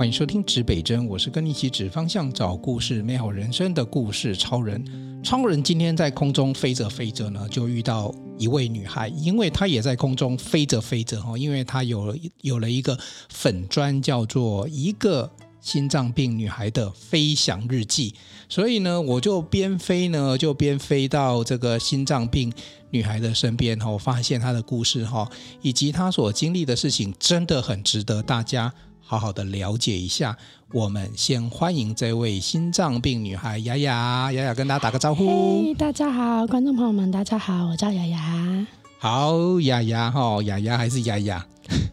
[0.00, 4.82] 欢迎收听指北针，我是跟你一起指方向、找故事、美好人生的故事超人。
[5.22, 12.98] 超人今天在空中飞着飞着呢，就遇到一位女孩，因为她也在空中飞着飞着哈，因为她有了有了一个
[13.28, 15.30] 粉砖，叫做一个
[15.60, 18.14] 心脏病女孩的飞翔日记，
[18.48, 22.50] 所以呢，我就边飞呢，就边飞到这个心脏病
[22.88, 25.30] 女孩的身边哈，我发现她的故事哈，
[25.60, 28.72] 以及她所经历的事情，真的很值得大家。
[29.10, 30.36] 好好的了解一下，
[30.72, 35.64] 我们先欢迎这位心脏病女孩雅雅，雅雅跟大家打个招呼。
[35.64, 38.66] Hey, 大家好，观众朋友们，大家好，我叫雅雅。
[39.00, 41.44] 好，雅雅哈，雅雅还是雅雅？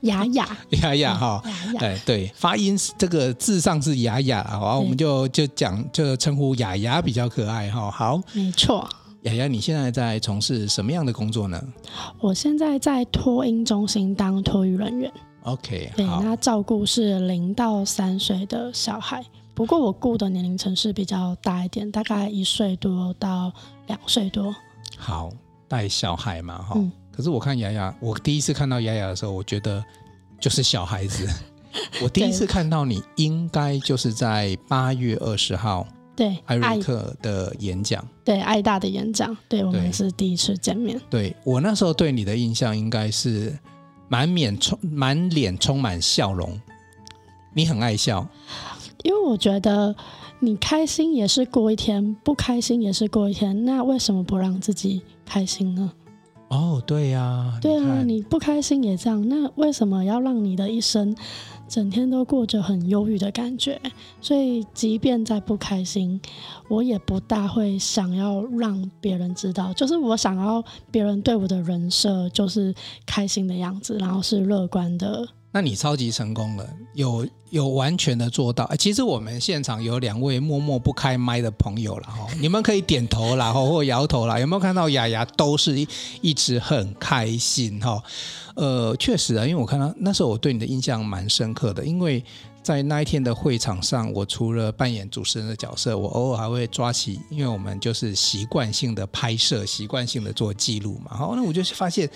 [0.01, 1.41] 雅雅， 雅雅哈。
[1.79, 7.89] 哎，对，发音这个字上是雅雅，好，我们就就讲就称呼雅雅比较可爱哈。
[7.89, 8.87] 好，没错。
[9.23, 11.59] 雅雅，你现在在从事什么样的工作呢？
[12.19, 15.11] 我现在在托婴中心当托育人员。
[15.47, 19.23] OK，对，那照顾是零到三岁的小孩，
[19.53, 23.49] 不过我顾的年龄层是比较大一点，大概一岁多到
[23.87, 24.53] 两岁多。
[24.97, 25.29] 好，
[25.65, 26.91] 带小孩嘛，哈、嗯。
[27.11, 29.81] 可是我看雅雅，我第一次看到雅雅的时候，我觉得
[30.37, 31.25] 就是小孩子。
[32.03, 40.99] 我第一次看到你，应该就是在八月二十号，对，艾瑞克的演讲，对，爱大的演讲，对，我们是第一次见面。
[41.09, 43.57] 对，我那时候对你的印象应该是。
[44.07, 46.59] 满脸充满脸充满笑容，
[47.53, 48.27] 你很爱笑，
[49.03, 49.95] 因为我觉得
[50.39, 55.91] 你开心也是过一天，不开心也是过一天，那为什么不让自己开心呢？
[56.49, 61.13] 哦，对呀、啊，对啊，你不开心也这样，那为什么要让你的一生
[61.67, 63.79] 整天都过着很忧郁的感觉？
[64.21, 66.19] 所以，即便再不开心，
[66.69, 69.73] 我也不大会想要让别人知道。
[69.73, 72.73] 就是我想要别人对我的人设就是
[73.05, 75.27] 开心的样子，然后是乐观的。
[75.51, 78.69] 那你超级成功了，有有完全的做到。
[78.75, 84.37] 其实我们现场有两位默默不开麦的朋友了哈， 你们可以点头啦，或摇头啦。
[84.39, 85.87] 有没有看到雅雅都是一
[86.21, 88.03] 一直很开心哈？
[88.57, 92.21] 呃，确实啊，因为我看到那时候我对你的印象蛮深刻的，因为
[92.61, 101.15] 在那一天的会场上，我除了扮演主持人的角色，我偶尔还会抓起，因为我们就是习惯性的拍摄，习惯性的做记录嘛。
[101.15, 102.09] 好，那我就发现。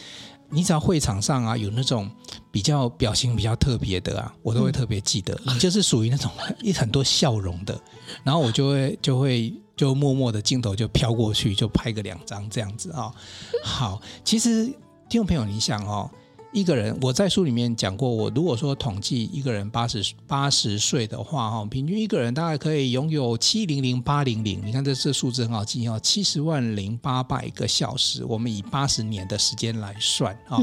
[0.54, 2.12] 你只要会场上啊，有那种
[2.52, 5.34] 比较表情比较特别的啊，我都会特别记得。
[5.46, 6.30] 嗯、你就是属于那种
[6.62, 7.80] 一很多笑容的，
[8.22, 13.14] 然后我就会就会就默默的镜头就飘过去，就拍个两张这样子啊、哦。
[13.64, 14.66] 好，其实
[15.08, 16.12] 听众朋友，你想哦。
[16.54, 30.62] 一个人，我在书里面讲过，我如果说统计一个人八十八十岁的话，哈，平均一个人大概可以拥有七零零八零零，你看这这数字很好记哦，七十万零八百个小时，我们以八十年的时间来算哈，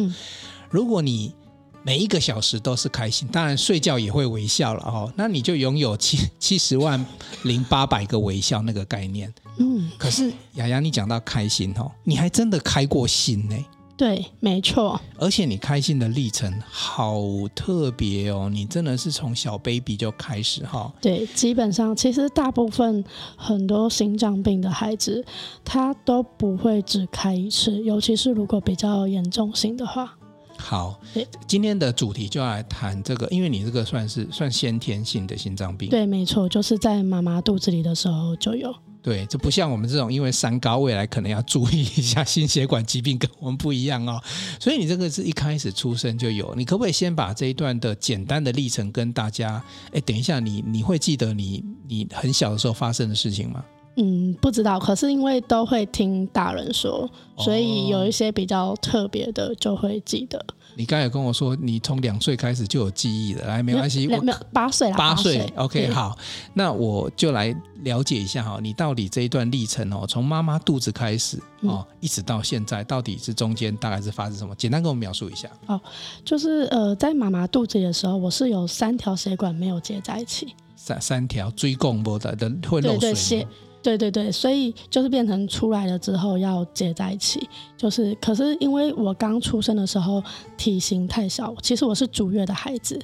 [0.69, 1.35] 如果你
[1.83, 7.03] 每一个小时都是开心，当然睡觉也会微笑了哈，那你就拥有七七十万
[7.45, 9.33] 零八百个微笑那个概念。
[9.57, 13.57] 嗯，可是雅雅，你讲到开心哈，你还真的开过心呢。
[13.99, 14.99] 对，没错。
[15.19, 17.21] 而且你开心的历程好
[17.53, 20.91] 特别哦，你真的是从小 baby 就开始哈。
[21.01, 23.05] 对，基本上其实大部分
[23.37, 25.25] 很多心脏病的孩子，
[25.65, 30.15] 他都不会只开一次，尤其是如果比较严重性的话。
[30.57, 31.01] 好，
[31.49, 35.89] 今天的主题就来谈这个，因为你这个算是算先天性的心脏病。
[35.89, 38.73] 对，没错，就是在妈妈肚子里的时候就有。
[39.09, 44.23] 对，这不像我们这种，因为三高，未来可能要注意一下心血管疾病，跟我们不一样哦。
[44.61, 49.65] 所以你这个是一开始出生就有，你可不可以先把这一段的简单的历程跟大家？
[49.95, 53.65] 哎，等一下，你你会记得你你很小的时候发生的事情吗？
[53.97, 54.79] 嗯，不知道。
[54.79, 60.45] 可是因为都会听大人说，所以有一些比较特别的就会记得。
[60.79, 64.23] 你刚才跟我说，你从两岁开始就有记忆了，来，没关系，没有
[64.53, 66.17] 八岁了，八岁，OK，好，
[66.55, 67.53] 那我就来
[67.83, 74.55] 了解一下哈，你到底这一段历程哦，从妈妈肚子开始哦，一直到现在，到底是中间大概是发生什么？
[74.55, 75.51] 简单跟我描述一下。
[75.67, 75.81] 哦，
[76.25, 83.01] 就是呃，在妈妈肚子里的时候，我是有三条血管没有接在一起，三三条椎共不的的会漏水。
[83.01, 83.49] 对对
[83.89, 90.23] 对对对，所以就是变成出来了之后要接在一起，就是可是因为我刚出生的时候
[90.59, 93.01] 体型太小，其实我是足月的孩子，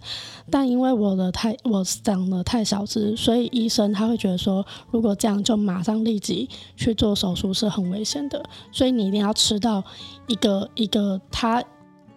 [0.51, 6.47] 但因为我的太我长得太小只，所以医生他会觉得说，如果这样就马上立即
[6.77, 9.83] 去做手术是很危险的，所以你一定要吃到
[10.27, 11.65] 一个一个他。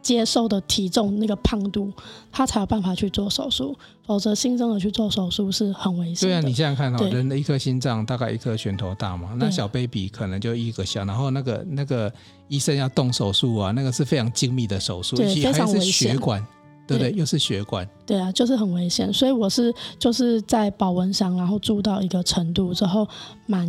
[0.07, 1.91] 接受的体重那个胖度，
[2.31, 6.33] 他才有办法去做手术，否则新生儿去做手术是很危险的。
[6.33, 12.09] 对啊，你现在看哦人的一颗心脏大概一颗拳头大嘛，那小 baby 可能就一个小，然后那个那个
[12.47, 16.13] 医生要动手术啊，那个是非常精密的手术，对，非常危险。
[16.13, 16.41] 血管
[16.87, 17.11] 对不对？
[17.11, 17.85] 又是血管。
[18.05, 19.11] 对啊，就是很危险。
[19.11, 23.05] 所以我是就是在保温箱，然后住到一个程度之后，
[23.45, 23.67] 满。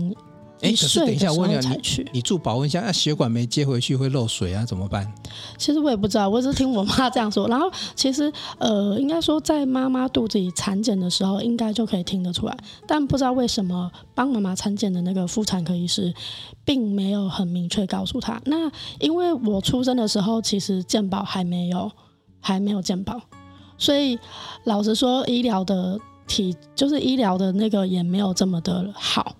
[0.61, 4.65] 哎，可是等一下，我问你，你住保温箱，那血管没接回去会漏水啊？
[4.65, 5.13] 怎么办？
[5.57, 7.47] 其实我也不知道，我只是听我妈这样说。
[7.49, 12.57] 然后其实呃，应该说在妈妈肚子里产检的时候，应该就可以听得出来。
[12.87, 16.13] 但不知道为什么帮妈妈产检的那个妇产科医师，
[16.65, 18.41] 并没有很明确告诉她。
[18.47, 21.91] 那因为我出生的时候，其实健保还没有，
[22.41, 23.21] 还没有健保，
[23.77, 24.19] 所以
[24.65, 29.37] 老实说，医疗的体就是医疗的那个也没有这么的好。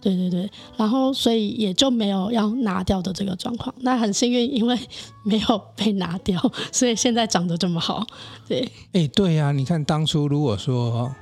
[0.00, 3.74] 对对对，然后所以也就没有要拿掉的这个状况。
[3.80, 4.78] 那很幸运，因为
[5.24, 6.40] 没有被拿掉，
[6.70, 8.06] 所以现在长得这么好。
[8.46, 11.12] 对，哎，对呀、啊，你看当初如果说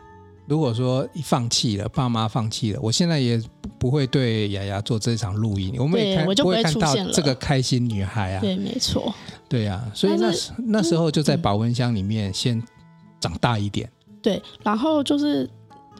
[0.47, 3.43] 如果说放弃了，爸妈放弃了，我现在也
[3.79, 8.41] 不会对雅雅做这场录音，我们也看我就不会，看到这个开心女孩啊。
[8.43, 9.15] 对，没错。
[9.49, 12.63] 对呀、啊，所以那时那时候就在保温箱里面先
[13.19, 13.91] 长大一点。
[14.21, 15.49] 对，然后就是。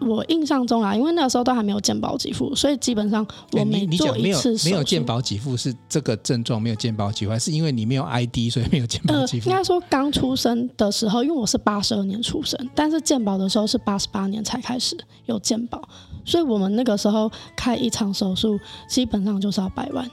[0.01, 9.49] 我印象中啊，因为那个时候都还没有健保给付，所以基本上我每做一次没有健保给付是这个症状没有健保给付，还是因为你没有 ID 所以没有健保给付？
[9.49, 15.81] 呃，应该说刚出生的时候，因为我是八十二年出生，但是健保的时候是八十八年才开始有健保，
[16.25, 18.59] 所以我们那个时候开一场手术
[18.89, 20.11] 基本上就是要百万。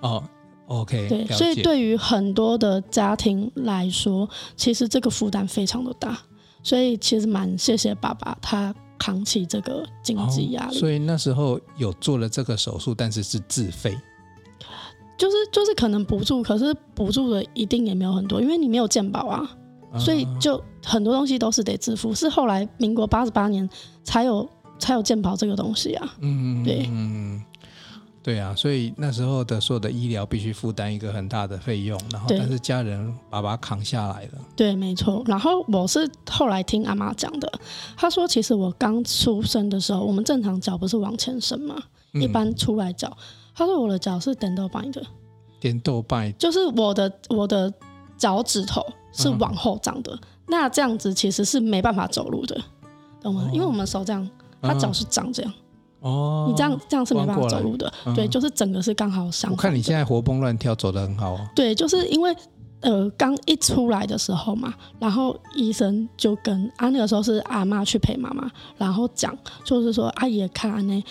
[0.00, 0.22] 哦
[0.68, 6.18] ，OK，对，所以对于很多的家庭来说，其实这个负担非常的大，
[6.62, 8.74] 所以其实蛮谢谢爸爸他。
[8.98, 13.96] 扛起这个经济压力，哦，所以那时候有做了这个手术，但是是自费，
[15.16, 19.56] 就是就是可能补助，可是补助的一定也没有很多，因为你没有健保啊，
[19.92, 22.14] 啊，所以就很多东西都是得自付。
[22.14, 23.68] 是后来民国八十八年
[24.04, 24.48] 才有
[24.78, 26.86] 才有健保这个东西啊，嗯，对。
[26.90, 27.42] 嗯
[28.26, 34.30] 对啊，所以那时候的所有的医疗必须负担一个很大的费用，然后但是家人把它扛下来了。
[34.56, 35.22] 对，没错。
[35.26, 37.48] 然后我是后来听阿妈讲的，
[37.96, 41.80] 她说其实我刚出生的时候，我们正常脚不是往前伸吗？
[42.14, 43.16] 一般出来脚，
[43.54, 45.00] 她说我的脚是点豆瓣的，
[45.60, 47.72] 点豆瓣就是我的我的
[48.18, 52.60] 脚趾头是往后长的，嗯，那这样子其实是没办法走路的，
[53.22, 53.46] 懂吗？
[53.46, 54.28] 哦，因为我们手这样，
[54.60, 55.52] 他脚是长这样。
[56.06, 59.50] 哦，你这样这样是没办法走路的，嗯，对，就是整个是刚好上。
[59.50, 61.40] 我看你现在活蹦乱跳，走得很好哦。
[61.54, 62.34] 对，就是因为
[62.80, 71.02] 呃，刚一出来的时候嘛，然后医生就跟啊，那个时候是阿妈去陪妈妈，然后讲就是说阿姨看阿内，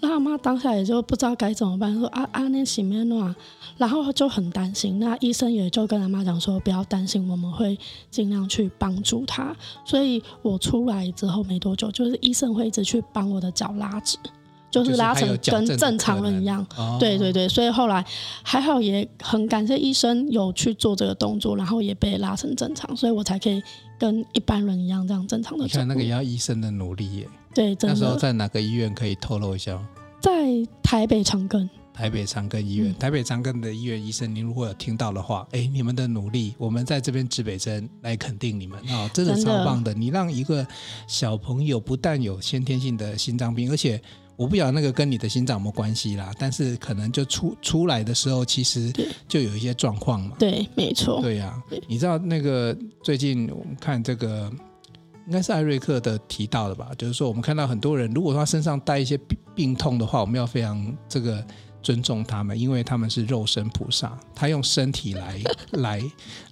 [0.00, 3.32] 那阿妈当下也就不知道该怎么办，说啊阿内洗面暖，
[3.76, 4.98] 然后就很担心。
[4.98, 7.78] 那医生也就跟阿妈讲说，不要担心，我们会
[8.10, 9.54] 尽量去帮助她。
[9.84, 14.18] 所以我出来之后没多久，就是医生会一直去帮我的脚拉直。
[14.70, 18.04] 就是拉成跟正常人一样，哦，对对对，所以后来
[18.42, 23.60] 还好，也很感谢医生有去做这个动作，然后也被拉成正常，所以我才可以
[23.98, 25.64] 跟一般人一样这样正常的。
[25.64, 27.28] 你看那个要医生的努力耶。
[27.52, 27.94] 对，真的。
[27.94, 29.76] 那时候在哪个医院可以透露一下？
[30.20, 30.30] 在
[30.82, 31.68] 台北长庚。
[31.92, 39.92] 台北长庚医院，嗯，台北长庚的医院医生，您如果有听到的话，哎，你们的努力，我们在这边指北针来肯定你们啊，哦，真的超棒的。
[39.92, 40.64] 你让一个
[41.08, 44.00] 小朋友不但有先天性的心脏病，而且。
[44.40, 48.90] 我不晓得那个跟你的心脏有没有关系啦，但是可能就出出来的时候，其实
[49.28, 50.34] 就有一些状况嘛。
[50.38, 51.20] 对，没错。
[51.20, 54.50] 对呀、啊，你知道那个最近我们看这个，
[55.26, 56.90] 应该是艾瑞克的提到的吧？
[56.96, 61.44] 就是说我们看到很多人，如果他身上带一些病病痛的话，我们要非常这个。
[61.82, 65.40] 尊重他们，因为他们是肉身菩萨，他用身体来
[65.80, 66.02] 来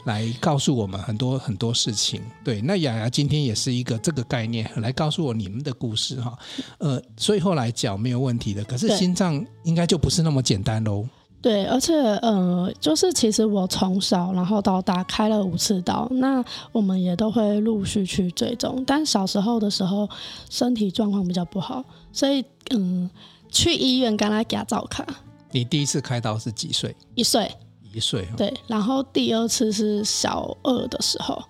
[0.05, 2.23] 来告诉我们很多很多事情。
[2.43, 6.37] 对，那雅雅今天也是一个这个概念来告诉我你们的故事哈。
[6.79, 11.07] 呃，所以后来脚没有问题的，可是心脏应该就不是那么简单喽。
[11.41, 18.83] 对，而且呃，就是其实我从小然后到大开了五次刀，那我们也都会陆续去追踪。
[18.87, 20.09] 但小时候的时候
[20.51, 23.09] 身体状况比较不好，所以嗯。
[23.51, 25.07] 去医院跟他给他照卡。
[25.51, 26.95] 你第一次开刀是几岁？
[27.15, 27.51] 一岁。
[27.91, 28.29] 一岁。
[28.37, 31.43] 对，然后第二次是小二的时候。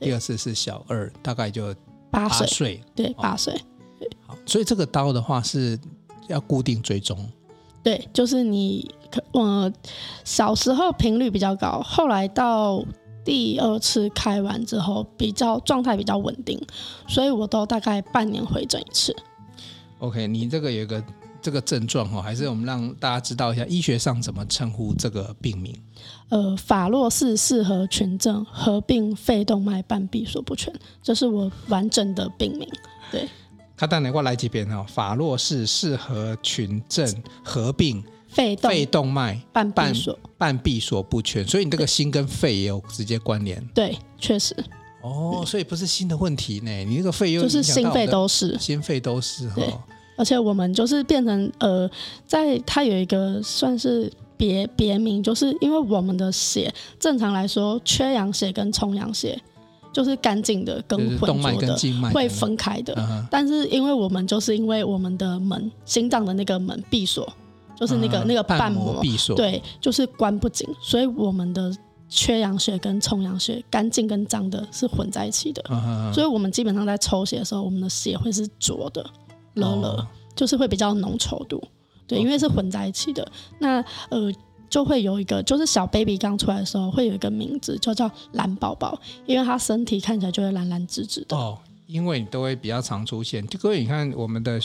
[0.00, 1.74] 第二次是小二，大概就
[2.10, 2.46] 八岁。
[2.46, 2.80] 八岁。
[2.94, 3.52] 对，八岁。
[4.00, 4.10] 对。
[4.26, 5.78] 好，所以这个刀的话是
[6.28, 7.30] 要固定追踪。
[7.82, 9.70] 对，就是你可呃
[10.24, 12.82] 小时候频率比较高，后来到
[13.22, 16.58] 第二次开完之后，比较状态比较稳定，
[17.06, 19.14] 所以我都大概半年回诊一次。
[19.98, 21.04] OK，你这个有一个。
[21.42, 25.74] 这个症状哈，还是我们让大家知道一下，医学上怎么称呼这个病名？
[26.28, 30.72] 呃，法洛氏四合群症合并肺动脉瓣闭锁不全，
[31.02, 32.66] 这是我完整的病名。
[33.10, 33.28] 对，
[33.76, 37.06] 他等下我来几遍哈，法洛氏四合群症
[37.44, 43.62] 合并肺肺动脉瓣闭锁瓣闭锁不全，所以你这个心跟肺也有直接关联。
[43.74, 44.56] 对，确实。
[45.02, 49.62] 哦，所以不是心的问题呢，你那个肺又就是心肺都是，心肺都是哈。
[50.16, 51.90] 而且我们就是变成呃，
[52.26, 59.40] 在它有一个算是别别名，就是因为我们的血正常来说，缺氧血跟充氧血
[59.92, 61.76] 就是干净的跟混浊的
[62.12, 62.94] 会分开的。
[62.96, 67.30] 嗯、但是因为我们就是因为我们的门心脏的那个门闭锁，
[67.78, 71.74] 就是那个、嗯、那个瓣膜闭锁，对，就是关不紧，所以我们的
[72.08, 75.62] 缺氧血跟充氧血干净跟脏的是混在一起的。
[75.70, 79.04] 嗯、所以我们基本上在抽血的时候，我们的血会是浊的。
[79.54, 81.62] 了了，哦、就是会比较浓稠度，
[82.06, 83.26] 对，因为是混在一起的。
[83.58, 84.32] 那呃，
[84.68, 91.36] 就会有一个，就是小 baby 刚出来的时候，会有一个名字，就叫蓝宝宝，因为他身体看起来就会蓝蓝紫紫的。
[91.36, 93.46] 哦，因为你都会比较常出现。
[93.46, 94.58] 就各位，你看我们的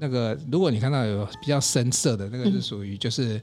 [0.00, 3.40] 那个，如果你看到有比较深色的那个，是属于就是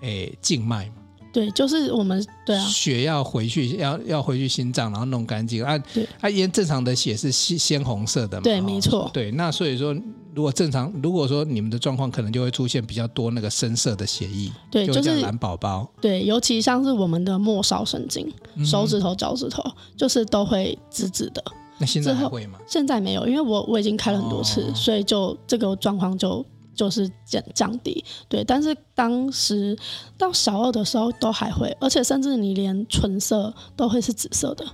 [0.00, 0.96] 诶静脉嘛。
[1.36, 5.76] 对，就是我们对啊，血要回去，要要回去心脏，然后弄干净啊。
[5.92, 8.42] 对，啊，因为正常的血是鲜鲜红色的嘛。
[8.42, 9.10] 对，没错。
[9.12, 9.94] 对，那所以说，
[10.34, 14.50] 如果正常，如果说你们的状况，可能就会出现比较多那个深色的血液。
[14.70, 15.86] 对，就是蓝宝宝。
[16.00, 18.26] 对，尤其像是我们的末梢神经，
[18.64, 19.62] 手指头、脚趾头，
[19.94, 21.44] 就是都会紫紫的。
[21.76, 22.58] 那现在还会吗？
[22.66, 26.42] 现在没有，因为我我已经开了很多次，所以就这个状况就。
[26.76, 29.76] 就是降降低，对，但是当时
[30.18, 34.64] 到小二的时候都还会，而且甚至你连唇色都会是紫色的，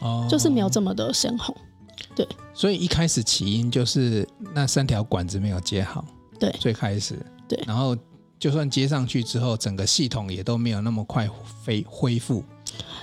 [0.00, 1.54] 哦，就是没有这么的鲜红，
[2.16, 2.26] 对。
[2.54, 6.04] 所以一开始起因就是那三条管子没有接好，
[6.38, 7.14] 对，最开始，
[7.46, 7.96] 对，然后
[8.38, 11.28] 就算接上去之后，整个系统也都没有那么快
[11.62, 12.42] 恢恢复，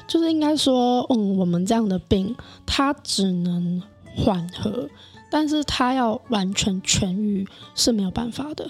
[0.08, 2.36] 就是应该说，嗯，我们这样的病
[2.66, 3.82] 它只能
[4.16, 4.90] 缓和。
[5.30, 8.70] 但是他要完全痊愈是没有办法的，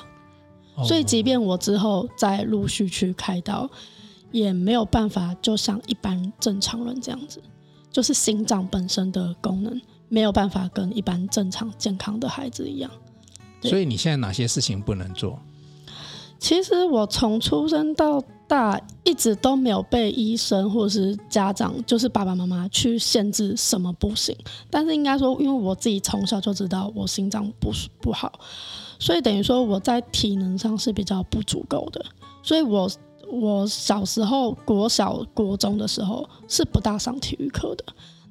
[0.84, 3.70] 所以即便我之后再陆续去开刀，
[4.32, 7.42] 也没有办法就像一般正常人这样子，
[7.92, 12.90] 就是心脏本身的功能没有办法跟一般正常健康的孩子一样。
[13.62, 15.40] 所以你现在哪些事情不能做？
[16.40, 24.36] 其实我从出生到大一直都没有被医生或者是家长，就是爸爸妈妈去限制什么不行。
[24.70, 28.40] 但是应该说，因为我自己从小就知道我心脏不不好，
[28.98, 32.04] 所以等于说我在体能上是比较不足够的。
[32.42, 32.90] 所以我
[33.32, 37.84] 我小时候国小国中的时候是不大上体育课的。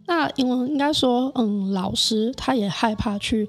[0.07, 3.49] 那因为应该说，嗯，老师他也害怕去。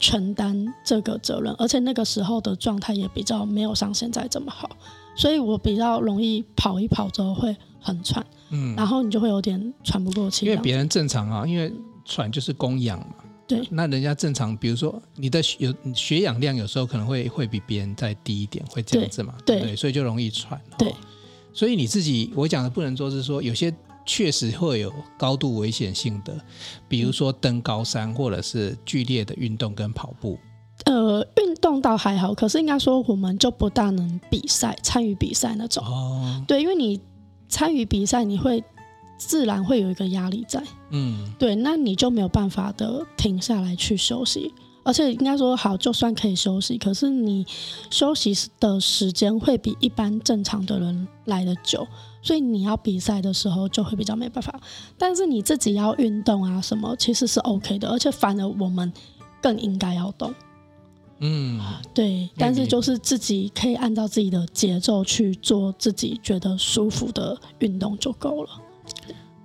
[0.00, 4.68] 承担这个责任，而且那个时候的状态也比较没有像现在这么好，
[5.14, 10.46] 所以我比较容易跑一跑之后会很喘，嗯，然后你就会有点喘不过气。
[10.46, 11.72] 因为别人正常啊，因为
[12.04, 13.14] 喘就是供氧嘛，
[13.46, 20.60] 对，那人家正常，比如说你的血有血氧量有时候可能会会比别人再低一点，会这样子嘛，对，对，对，所以就容易喘。
[20.78, 20.94] 对，
[21.52, 23.74] 所以你自己我讲的不能说是说有些。
[24.06, 26.38] 确实会有高度危险性的，
[26.86, 30.38] 比如说登高山或者是剧烈的运动跟跑步。
[30.84, 35.82] 呃，运动倒还好，可是应该说我们就不大能比赛，参与比赛那种。
[35.82, 36.44] 哦。
[36.46, 37.00] 对，因为你
[37.48, 38.62] 参与比赛，你会
[39.16, 40.62] 自然会有一个压力在。
[40.90, 41.32] 嗯。
[41.38, 44.52] 对，那你就没有办法的停下来去休息。
[44.82, 47.46] 而且应该说好，就算可以休息，可是你
[47.88, 51.88] 休息的时间会比一般正常的人来得久，
[52.20, 54.60] 所以你要比赛的时候就会比较没办法。
[54.98, 58.92] 但是你自己要运动啊什么，其实是 OK 的，而且反而我们
[59.40, 60.34] 更应该要动。
[61.26, 61.58] 嗯，
[61.94, 62.28] 对。
[62.36, 68.50] 但是就是自己可以按照自己的节奏去做自己觉得舒服的运动就够了。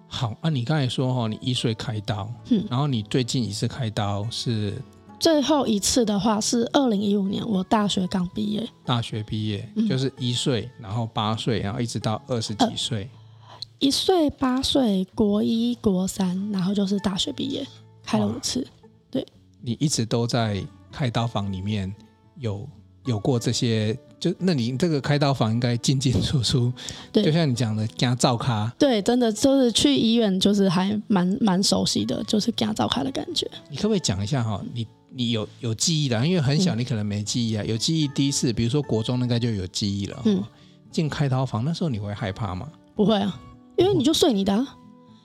[0.08, 4.74] 好，啊，你刚才说哈，你一岁开刀，嗯，然后你最近一次开刀是？
[5.20, 8.68] 最后一次的话是二零一五年，我大学刚毕业。
[8.86, 13.10] 大学毕业、嗯、就是一岁，然后八岁，然后一直到二十几岁。
[13.42, 17.66] 呃、一岁八岁，国一国三，然后就是大学毕业，
[18.04, 18.66] 开了五次。
[19.12, 19.26] 对，
[19.62, 21.94] 你一直都在开刀房里面
[22.38, 22.68] 有
[23.06, 26.72] 有过这些，就那你这个开刀房应该进进出出，
[27.12, 28.72] 对，就像你讲的，加照咖。
[28.78, 33.50] 对，真的就是去医院，就是还蛮蛮熟悉的，就是加照咖的感觉。
[33.70, 34.88] 你可不可以讲一下哈，你？
[35.12, 37.64] 你有有记忆的，因为很小，你可能没记忆啊。
[37.64, 40.22] 嗯、有记忆，第一次，比如说国中，应该就有记忆了。
[40.26, 40.44] 嗯，
[40.92, 42.70] 进开刀房那时候你会害怕吗？
[42.96, 43.42] 不会啊，
[43.76, 44.68] 因为你就睡你的，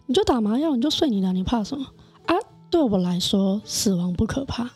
[0.07, 1.85] 你就打麻药，你就睡你的，你怕什么
[2.25, 2.35] 啊？
[2.71, 4.71] 对我来说，死亡不可怕。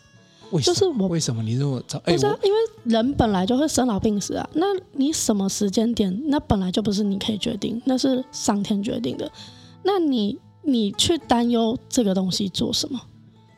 [0.50, 0.74] 为什么？
[0.74, 1.98] 就是我为什么你这么早？
[2.00, 4.48] 不是、啊，因为人本来就会生老病死啊。
[4.54, 6.22] 那你什么时间点？
[6.26, 9.30] 那本来就不是你可以决定，那是上天决定的。
[9.82, 13.00] 那你你去担忧这个东西做什么？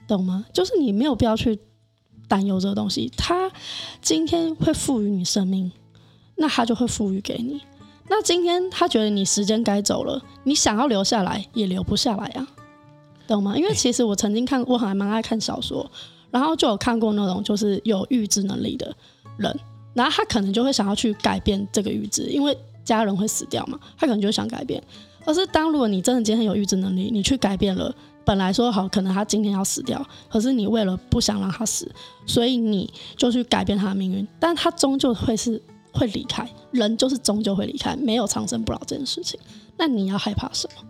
[0.06, 0.44] 懂吗？
[0.52, 1.58] 就是你没有必要去
[2.26, 3.50] 担忧这个东西，他
[4.02, 5.70] 今天会赋予你生命，
[6.36, 7.60] 那他就会赋予给你。
[8.08, 12.48] 那今天他觉得你时间该走了，你想要留下来也留不下来啊。
[13.28, 13.56] 懂吗？
[13.56, 15.88] 因为其实我曾经看，我还蛮爱看小说，
[16.30, 18.94] 然后就有看过那种就是有预知能力的
[19.36, 19.58] 人，
[19.94, 24.82] 然后他可能就会想要去改变这个预知，因为家人会死掉嘛，他可能就想改变。
[25.24, 27.94] 可是当如果你真的今天有预知能力，你去改变了，
[28.24, 31.90] 本来说好可能他今天要死掉，可是你为了不想让他死，
[32.26, 35.60] 所以你就去改变他的命运，但他终究会是
[35.92, 39.38] 会离开，人就是终究会离开，没有长生不老这件事情。
[39.76, 40.88] 那你要害怕什么？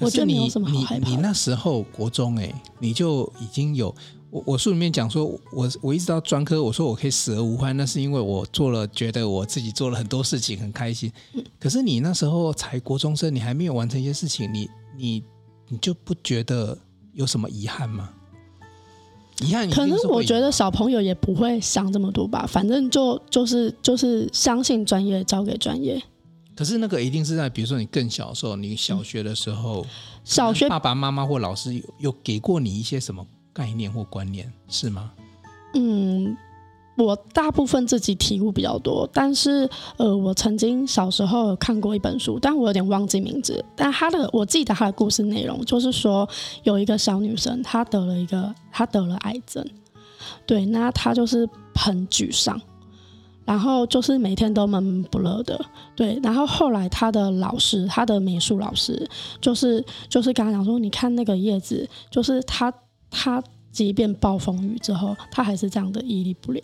[0.00, 1.08] 我觉得没有什么好害怕。
[1.10, 3.94] 你你那时候国中哎、你就已经有
[4.30, 11.12] 我我书里面讲说，我我一直到专科，我说我可以死而无憾，那是因为我做了，觉得我自己做了很多事情很开心。
[11.34, 15.24] 嗯、可是你那时候才国中生，你还没有完成一些事情，你你
[15.68, 16.78] 你就不觉得
[17.12, 18.10] 有什么遗憾吗？
[19.42, 26.00] 遗憾，可能我觉得小朋友也不会想这么多吧，反正就就是就是相信专业，交给专业。
[26.54, 29.84] 可是那个一定是在，比如说你更小的时候，你小学的时候，
[30.22, 35.12] 小学爸爸妈妈或老师有有给过你一些什么概念或观念，是吗？
[35.74, 36.36] 嗯，
[36.96, 43.64] 我大部分自己体悟比较多，但是呃，我曾经小时候看过一本书，但我有点忘记名字。
[43.76, 46.28] 但他的我记得他的故事内容就是说，
[46.64, 49.64] 有一个小女生，她得了一个，她得了癌症，
[50.46, 52.60] 对，那她就是很沮丧。
[53.46, 55.60] 然后就是每天都闷闷不乐的，
[55.96, 56.20] 对。
[56.22, 59.08] 然后后来他的老师，他的美术老师，
[59.40, 62.72] 就是就是跟他讲说，你看那个叶子，就是他
[63.10, 66.60] 他即便暴风雨之后，他还是这样的屹立不了。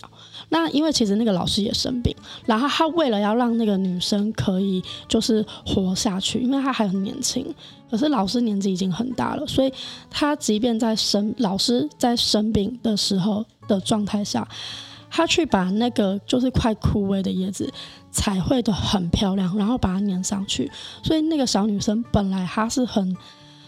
[0.49, 7.47] 那因为其实那个老师也生病，然后他为了要让那个女生可以就是活下去，因为他还很年轻，
[7.91, 9.73] 可是老师年纪已经很大了，所以
[10.11, 14.47] 他即便在生老师在生病的时候的状态下。
[15.09, 17.73] 他去把那个就是快枯萎的叶子
[18.11, 20.71] 彩绘得很漂亮，然后把它粘上去。
[21.03, 23.17] 所以那个小女生本来她是很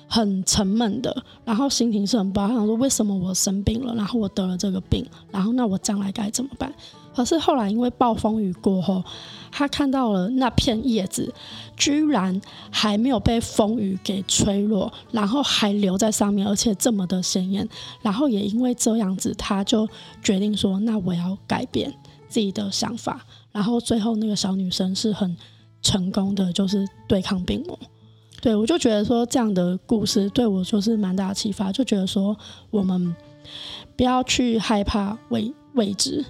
[0.09, 2.49] 很沉闷的，然后心情是很不好。
[2.49, 6.73] 想说，为什么我生病了，然后我得了这个病，然后那我将来该怎么办？
[7.15, 9.05] 可是后来因为暴风雨过后。
[9.51, 11.33] 他看到了那片叶子，
[11.75, 12.39] 居然
[12.71, 17.67] 还没有被风雨给吹落，然后还留在上面，而且这么的鲜艳。
[18.03, 19.89] 然后也因为这样子，他就
[20.23, 21.93] 决定说：“那我要改变
[22.29, 25.35] 自己的想法。”然后最后那个小女生是很
[25.81, 27.77] 成功的，就是对抗病魔。
[28.41, 32.37] 对，我就觉得说这样的故事对我就是蛮大的启发，就觉得说
[32.71, 33.15] 我们
[33.97, 36.25] 不要去害怕未未知，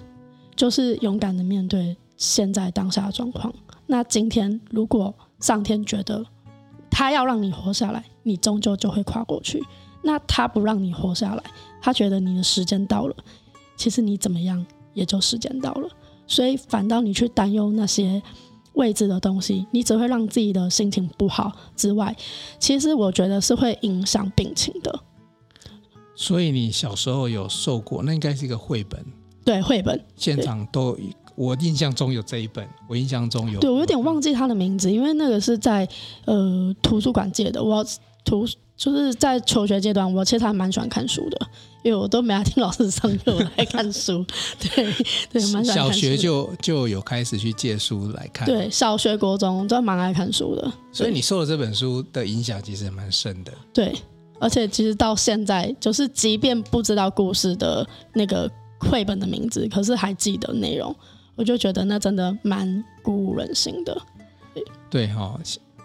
[0.55, 1.95] 就是勇敢的面对。
[2.17, 3.53] 现在当下的状况，
[3.85, 6.25] 那今天如果上天觉得
[6.91, 9.63] 他要让你活下来，你终究就会跨过去。
[10.01, 11.43] 那他不让你活下来，
[11.81, 13.15] 他觉得你的时间到了，
[13.77, 15.87] 其实你怎么样也就时间到了。
[16.27, 18.21] 所以反倒你去担忧那些
[18.73, 22.15] 未知的东西，你只会让自己的心情不好之外，
[22.59, 24.99] 其实我觉得是会影响病情的。
[26.15, 29.05] 所以你小时候有受过，那应该是一个绘本，
[29.45, 30.97] 对，绘本现场都。
[31.35, 33.61] 我印象中有这一本，我印象中有。
[33.61, 35.87] 对，我有点忘记他的名字，因为那个是在
[36.25, 37.63] 呃图书馆借的。
[37.63, 37.81] 我
[38.25, 41.47] 图就是在求学阶段，我其实还蛮喜欢看书的，
[41.83, 44.25] 因为我都没来听老师上课，我来看书。
[44.59, 44.93] 对
[45.31, 45.63] 对。
[45.63, 48.47] 小学就就有开始去借书来看。
[48.47, 50.71] 对，小学、国中都蛮爱看书的。
[50.91, 53.51] 所以你受了这本书的影响，其实蛮深的。
[53.73, 53.95] 对，
[54.39, 60.95] 而且其实到现在，就是即便不知道故事的那个绘本的名字，可是还记得内容。
[61.35, 64.01] 我就觉得那真的蛮鼓舞人心的，
[64.89, 65.39] 对哈、哦，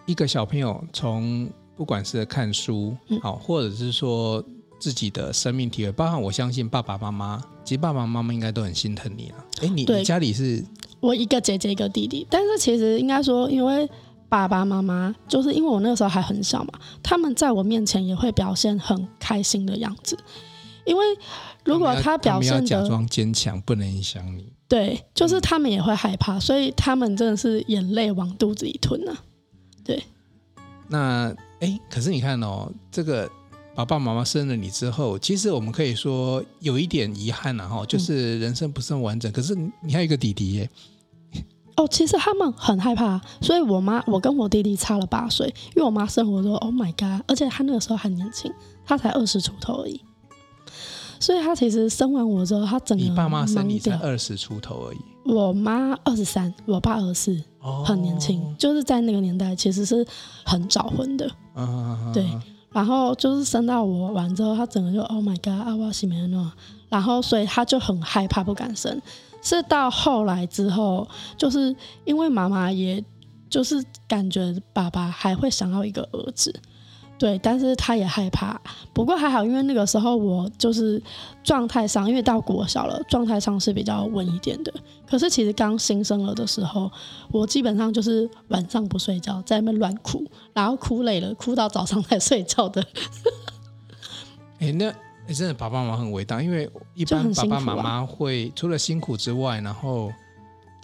[0.05, 4.45] 一个小朋友从不管是看书好、嗯，或者是说
[4.79, 9.45] 自己的生命体会，包含我相信爸爸妈妈，其实爸爸妈妈应该都很心疼你了。
[9.63, 10.65] 哎，你你家里是？
[11.01, 13.87] 我一个姐姐一个弟弟，但是其实应该说，因为
[14.29, 20.19] 爸爸妈妈就是因为我那个时候还很小嘛，他们在我面前也会表现很开心的样子，
[20.87, 21.05] 因为
[21.63, 24.51] 如果他表现的假装坚强，不能影响你。
[24.67, 29.23] 对，就是他们也会害怕，所以他们真的是眼泪往肚子里吞呐、啊。
[29.85, 30.03] 对，
[30.89, 33.31] 那哎，可是你看哦，这个
[33.75, 39.31] 爸爸妈妈生了你之后，其实我们可以说有一点遗憾呐，哈，就是人生不是很完整。
[39.33, 40.71] 可是你还有一个弟弟耶。
[41.77, 48.53] 哦，其实他们很害怕，所以我妈，我跟我弟弟差了八岁，因为我妈生我说，Oh my god，而且他那个时候还年轻，
[48.87, 50.01] 他才二十出头而已。
[51.19, 54.99] 所以他其实生完我之后，他整个你爸妈生你才二十出头而已。
[55.25, 57.43] 我妈二十三，我爸二十四，
[57.85, 60.07] 很年轻，就是在那个年代其实是
[60.45, 61.29] 很早婚的。
[61.55, 62.25] 哦、对，
[62.75, 66.53] 然后就是生到我完之后，他整个就 Oh my God，阿瓦西梅诺，
[66.91, 69.01] 然后所以他就很害怕，不敢生。
[69.41, 71.07] 是到后来之后，
[71.39, 73.03] 就是因为妈妈也
[73.49, 76.53] 就是感觉爸爸还会想要一个儿子。
[77.17, 78.61] 对，但是他也害怕。
[78.93, 81.01] 不过还好，因为那个时候我就是
[81.43, 84.73] 状态上，因为到国小了，状态上是比较稳一点的。
[85.07, 86.91] 可是其实刚新生儿的时候，
[87.31, 92.85] 我基本上就是晚上不睡觉，在那边乱哭，然后哭累了，哭到早上才睡觉的。
[94.59, 94.89] 哎，那
[95.29, 100.13] 哎，真的爸爸妈妈很伟大，因为一般爸爸妈妈会除了辛苦之外，然后。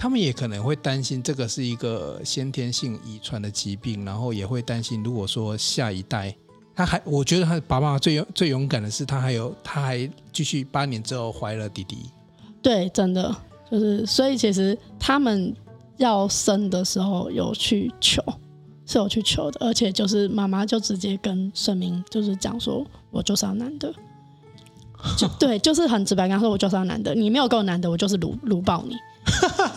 [0.01, 6.35] 他们也可能会担心这个是一个先天性遗传的疾病，然后也会担心，如果说下一代
[6.75, 11.99] 他还，我觉得他爸爸最勇最勇敢的是，他还有他还继续八年之后怀了弟弟。
[12.63, 13.37] 对，真的
[13.71, 15.55] 就是，所以其实他们
[15.99, 18.25] 要生的时候有去求，
[18.87, 23.93] 是有去求的，而且就是妈妈就直接跟顺明就是讲说，我就是要男的，
[25.17, 28.97] 就 对，就是很直白跟他说，我就是要男的，你没有够男的，我就是撸撸爆你。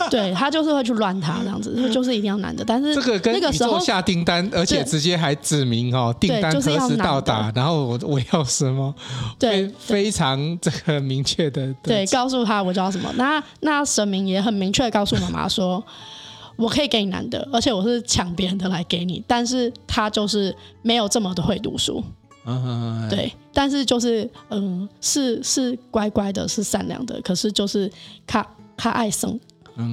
[0.09, 2.63] 对他就是会去乱他这样子，就是一定要男的。
[2.65, 8.93] 但是这个跟宇宙下订单，而且直接还指明哦，订单何时到达，然后我我要什么，
[9.37, 13.11] 对，非常这个明确的，对，告诉他我叫什么。
[13.15, 15.83] 那那神明也很明确的告诉妈妈说，
[16.55, 22.03] 我可以给你男的，而且我是抢别人的来给你，但是他就是没有这么的会读书，
[23.09, 27.91] 对，但是就是嗯，是是乖乖的，是善良的，可是就是
[28.25, 28.45] 他。
[28.75, 29.39] 他爱生，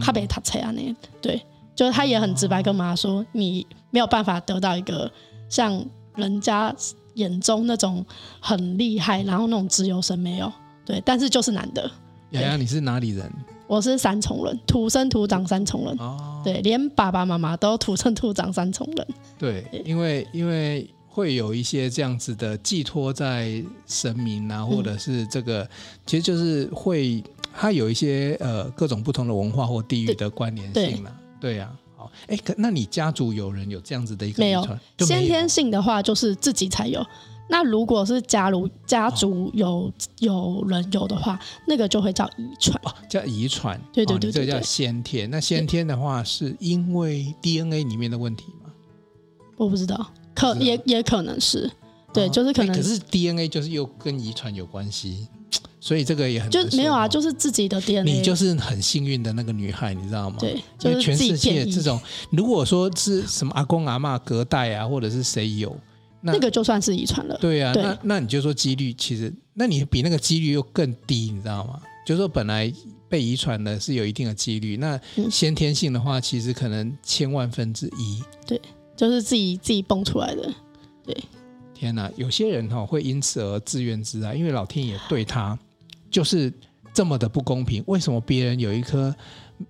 [0.02, 1.40] 他被他拆啊那，对，
[1.76, 5.08] 就是他也很直白跟妈妈说，你没有办法得到一个
[5.50, 5.84] 像
[6.16, 6.74] 人家
[7.14, 8.04] 眼中那种
[8.40, 10.50] 很厉害，然后那种自由身没有，
[10.86, 11.88] 对，但是就是难得。
[12.30, 13.30] 洋洋，你是哪里人？
[13.66, 15.94] 我是三重人，土生土长三重人。
[15.98, 19.06] 哦，对，连爸爸妈妈都土生土长三重人。
[19.38, 25.68] 对，因为因为会有一些这样子的寄托在神明啊，或者是这个，嗯、
[26.06, 27.22] 其实就是会。
[27.52, 31.10] 它有一些呃各种不同的文化或地域的关联性嘛？
[31.40, 34.40] 对呀，好，哎，可那你家族有人有这样子的一个？
[34.40, 34.64] 没有，
[35.00, 37.04] 先天性的话就是自己才有。
[37.48, 43.78] 那如果是假如家族有有人有的话，那个就会叫遗传，叫遗传。
[43.92, 45.28] 对对对，这叫先天。
[45.28, 48.70] 那先天的话，是因为 DNA 里面的问题吗？
[49.56, 50.08] 我不知道，
[50.40, 51.70] 可也也可能是，
[52.12, 52.74] 对，就是可能。
[52.74, 55.28] 可是 DNA 就是又跟遗传有关系。
[55.82, 58.18] 所以这个也很就没有啊，就是自己的 DNA。
[58.18, 60.36] 你就是很幸运的那个女孩，你知道吗？
[60.38, 61.98] 对，就是、全世界这种，
[62.30, 65.74] 如果说是什么阿公阿嬷隔代啊，或者是谁有，
[66.20, 67.38] 那，那个就算是遗传了。
[67.40, 71.80] 对啊，对那那你就说几率其实，那你比那个几率又更低，你知道吗？
[72.06, 72.70] 就是说本来
[73.08, 75.00] 被遗传的是有一定的几率，那
[75.30, 78.22] 先天性的话，其实可能千万分之一。
[78.46, 78.60] 对，
[79.00, 80.52] 就是自己自己蹦出来的。
[81.06, 81.16] 对，
[81.72, 85.58] 天哪，有些人哈会因此而自怨自艾，因为老天爷对他。
[86.10, 86.52] 就是
[86.92, 89.14] 这么的不公平，为什么别人有一颗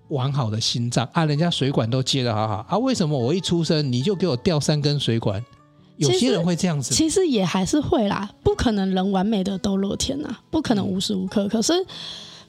[0.09, 5.41] 完好的心脏啊，人家水管都接的好好啊，为什么我一出生你就给我掉三根水管？
[5.95, 11.47] 有些人会这样子，其实也还是会啦，不可能人完美的都乐天呐，不可能无时无刻。
[11.47, 11.73] 可是，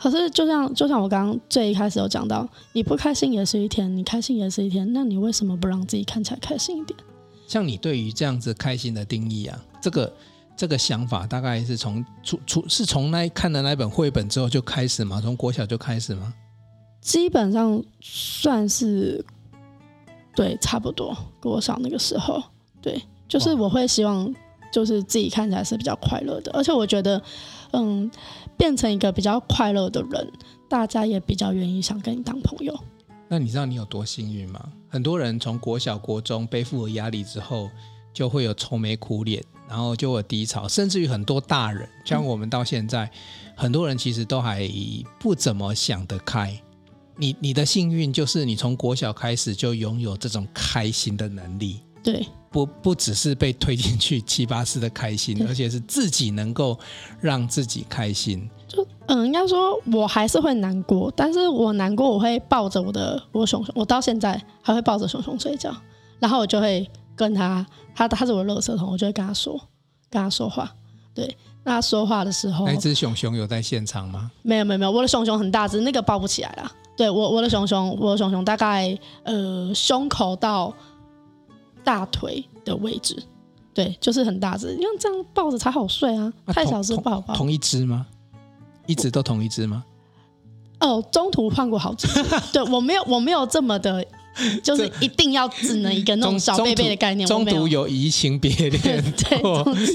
[0.03, 6.99] 可是就像就像我刚刚最一开始有讲到，你不开心也是一天，你开心也是一天，那你为什么不让自己看起来开心一点？
[7.47, 10.13] 像你对于这样子开心的定义啊，这个。
[10.55, 15.19] 这个想法大概是从出出是从那看的那本绘本之后就开始吗？
[15.21, 16.33] 从国小就开始吗？
[17.01, 19.25] 基本上算是
[20.37, 22.41] 对，差不多国小那个时候，
[22.83, 24.33] 对，就是我会希望
[24.71, 27.21] 就是自己看起来是比较快乐的，而且我觉得，
[27.73, 28.09] 嗯，
[28.57, 30.33] 变成一个比较快乐的人，
[30.69, 32.79] 大家也比较愿意想跟你当朋友。
[33.29, 34.61] 那你知道你有多幸运吗？
[34.89, 37.71] 很多人从国小、国中背负了压力之后，
[38.13, 39.43] 就会有愁眉苦脸。
[39.69, 43.11] 然后就有低潮，甚至于很多大人，像我们到现在，
[43.57, 44.69] 很多人其实都还
[45.19, 46.61] 不怎么想得开。
[47.17, 51.81] 你你的幸运就是你从国小开始就拥有这种开心的能力。
[52.03, 56.79] 对，不不只是被推进去七八次的开心，而且是自己能够
[57.21, 58.49] 让自己开心。
[58.67, 65.75] 就嗯，应该说我还是会难过，但是我难过我会抱着我的我熊熊，我到现在还会抱着熊熊睡觉，
[66.19, 66.89] 然后我就会。
[67.15, 69.53] 跟他，他他是我的垃圾桶，我就会跟他说，
[70.09, 70.75] 跟他说话。
[71.15, 74.31] 对，那他说话的时候，那只熊熊有在现场吗？
[74.41, 76.73] 没有没有没有，我的熊熊很大只，那个抱不起来了。
[76.97, 80.75] 对我我的熊熊，我的熊熊大概呃胸口到
[81.85, 83.23] 大腿的位置，
[83.75, 86.33] 对，就是很大只，因为这样抱着才好睡啊。
[86.45, 87.35] 啊太小只抱抱。
[87.35, 88.07] 同一只吗？
[88.87, 89.85] 一直都同一只吗？
[90.81, 92.23] 哦，中途换过好几只。
[92.53, 94.05] 对我没有我没有这么的。
[94.63, 99.41] 就是一定要只能一个那种小贝贝的概念，中途有移情别恋， 对，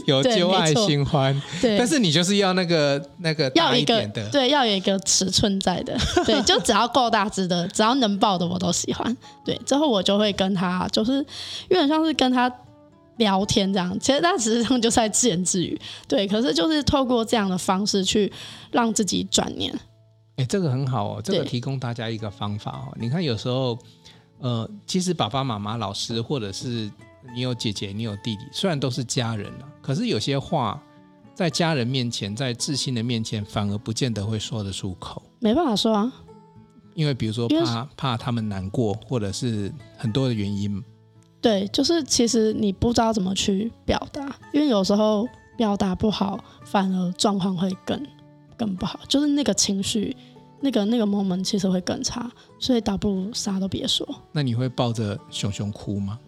[0.05, 1.77] 有旧爱新欢，对。
[1.77, 9.59] 但是你就是要那个那个要一点的，对，要有一个尺寸在的，对，就只要够大只的，只要能抱的我都喜欢，对。
[9.65, 11.13] 之后我就会跟他，就是
[11.69, 12.51] 有点像是跟他
[13.17, 16.27] 聊天这样，其实他实际上就是在自言自语，对。
[16.27, 18.31] 可是就是透过这样的方式去
[18.71, 19.73] 让自己转念。
[20.37, 22.95] 哎，这个很好哦，这个提供大家一个方法哦。
[22.99, 23.75] 你看有时候，
[24.39, 26.91] 呃，其实爸爸妈妈、老师，或者是
[27.33, 30.81] 你有姐姐、你有弟弟，虽然都是家人了，可是有些话
[31.33, 35.21] 在家人面前、在至亲的面前，反而不见得会说得出口。
[35.39, 36.11] 没办法说啊，
[36.93, 40.83] 因为比如说怕怕他们难过，或者是很多的原因。
[41.39, 48.03] 对，就是其实你不知道怎么去表达，因为有时候表达不好，反而状况会更
[48.57, 50.15] 更不好，就是那个情绪，
[50.59, 54.07] 那个那个 moment 其实会更差，所以倒不如啥都别说。
[54.31, 56.19] 那你会抱着熊熊哭吗？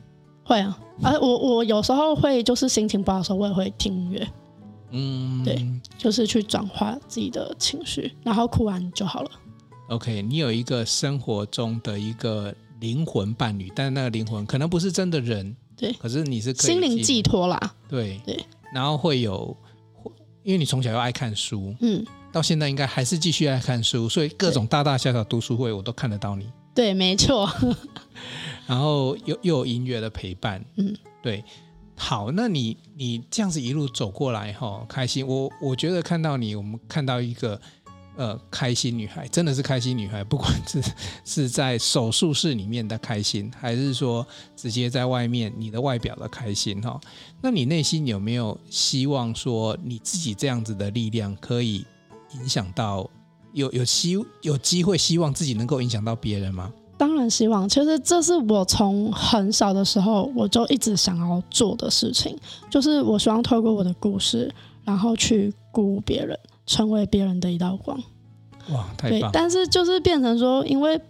[0.43, 4.27] 会啊，而我我有时候会就是心情不好的时候，我也会听音乐，
[4.91, 5.65] 嗯，对，
[5.97, 9.31] 就是去转化自己的情绪，然后哭完就好了。
[9.89, 12.53] OK，你有一个生活中的一个。
[12.79, 18.41] 灵魂伴侣，但是那个灵魂可能不是真的人，对，可是你是可以心灵寄托啦，对对，
[18.73, 19.53] 然后会有，
[20.43, 27.49] 因为你从小又爱看书，嗯，到现在应该还是继续爱看书，所以各种大大小小读书会我都看得到你，对，没错，
[28.67, 31.43] 然后又又有音乐的陪伴，嗯，对，
[31.95, 37.59] 好，那你你这样子一路走过来哈，开心，我我觉得看到你，我们看到一个。
[38.17, 40.81] 呃，开心女孩真的是开心女孩，不管是
[41.23, 46.99] 是在手术室里面的开心，还是说直接在外面你的外表的开心哈。
[47.41, 51.85] 那你内心有没有希望说你自己这样子的力量可以
[52.35, 53.09] 影响到
[53.53, 56.71] 有有希有机会希望自己能够影响到别人吗？
[56.97, 62.37] 当然希望，其实这是我从很小的时候我就一直想要做的事情，
[62.69, 66.37] 就是我希望透过我的故事，然后去鼓舞别人。
[66.69, 67.97] 成为别人的一道光，
[68.69, 69.19] 哇，太棒！
[69.21, 71.01] 对，但是就是变成说，因为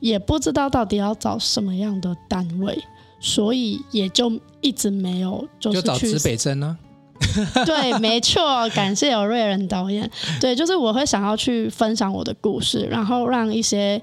[0.00, 2.78] 也不知道到底要找什么样的单位，
[3.18, 6.81] 所以也就一直没有就是去就找指北针呢、啊。
[7.64, 10.10] 对，没错，感谢有瑞仁导演。
[10.40, 14.00] 对，就是我会想要去分享我的故事，然后让一些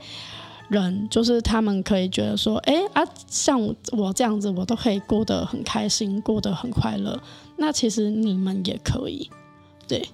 [0.69, 3.59] 人，就是他们可以觉得说，哎啊，像
[3.91, 7.19] 我这样子，我都可以过得很开心，过得很快乐。
[7.57, 9.29] 那其实你们也可以，
[9.87, 10.07] 对。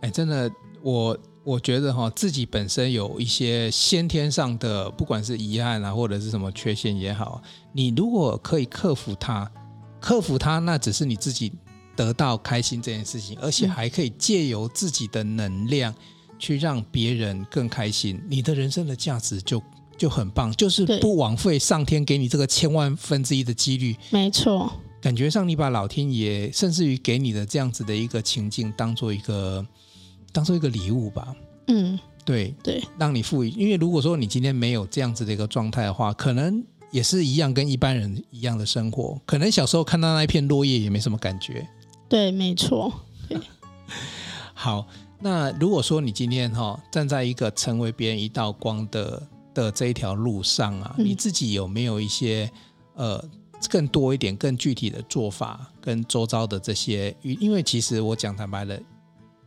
[0.00, 0.50] 哎，真的，
[0.82, 7.40] 我我觉得哈，自己本身有一些先天上的，不管是遗憾啊，或者是什么缺陷也好，
[7.72, 9.50] 你如果可以克服它，
[9.98, 11.50] 克服它，那只是你自己
[11.96, 15.94] 得到开心这件事情，而且还可以借由自己的能量
[16.38, 19.62] 去让别人更开心，你的人生的价值就
[19.96, 23.96] 就很棒，就是不枉费上天给你这个千万分之一的几率。
[24.10, 29.66] 没错，感觉上你把老天爷甚至于给你的这样子的一个情境当做一个。
[30.32, 31.32] 当做一个礼物吧，
[31.68, 33.50] 嗯，对对，让你赋予。
[33.50, 39.16] 因为如果说你今天没有这样子的一个状态的话，可能也是一样跟一般人一样的生活。
[39.24, 41.64] 可能小时候看到那一片落叶也没什么感觉。
[42.14, 42.92] 对，没错。
[43.28, 43.36] 对。
[44.54, 44.86] 好，
[45.18, 49.20] 那如果说你今天哈、哦、站在一个成为别人一道光的
[49.52, 52.48] 的这一条路上啊，嗯、你自己有没有一些
[52.94, 53.20] 呃
[53.68, 57.12] 更多一点更具体的做法跟周遭的这些？
[57.22, 58.78] 因为其实我讲坦白了。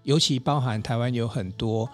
[0.03, 1.89] 尤其包含台湾有很多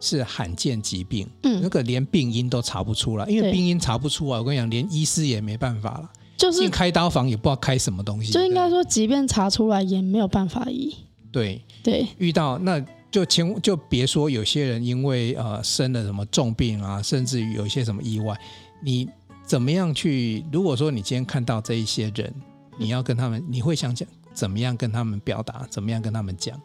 [0.00, 10.94] 是罕见疾病，嗯，那个连病因都查不出来，因为病因查不出来，我跟你讲，连医师也没办法了，就是进开刀房也不知道开什么东西，就应该说，即便查出来也没有办法医。
[11.30, 18.38] 对对，遇到那就千就别说有些人因为呃生了什么重病啊，甚至于有一些什么意外，
[18.82, 19.06] 你
[19.44, 20.44] 怎么样去？
[20.50, 22.32] 如果说你今天看到这一些人，
[22.78, 26.58] 你要跟他们，你会想讲怎么样跟他们表达，怎么样跟他们讲？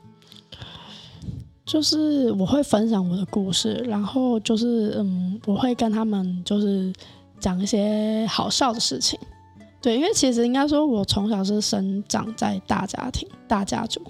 [1.66, 6.94] 就是我会分享我的故事，然后就是嗯，我会跟他们就是
[7.40, 9.18] 讲一些好笑的事情，
[9.84, 14.02] 对，因为其实应该说，我从小是生长在大家庭、大家族，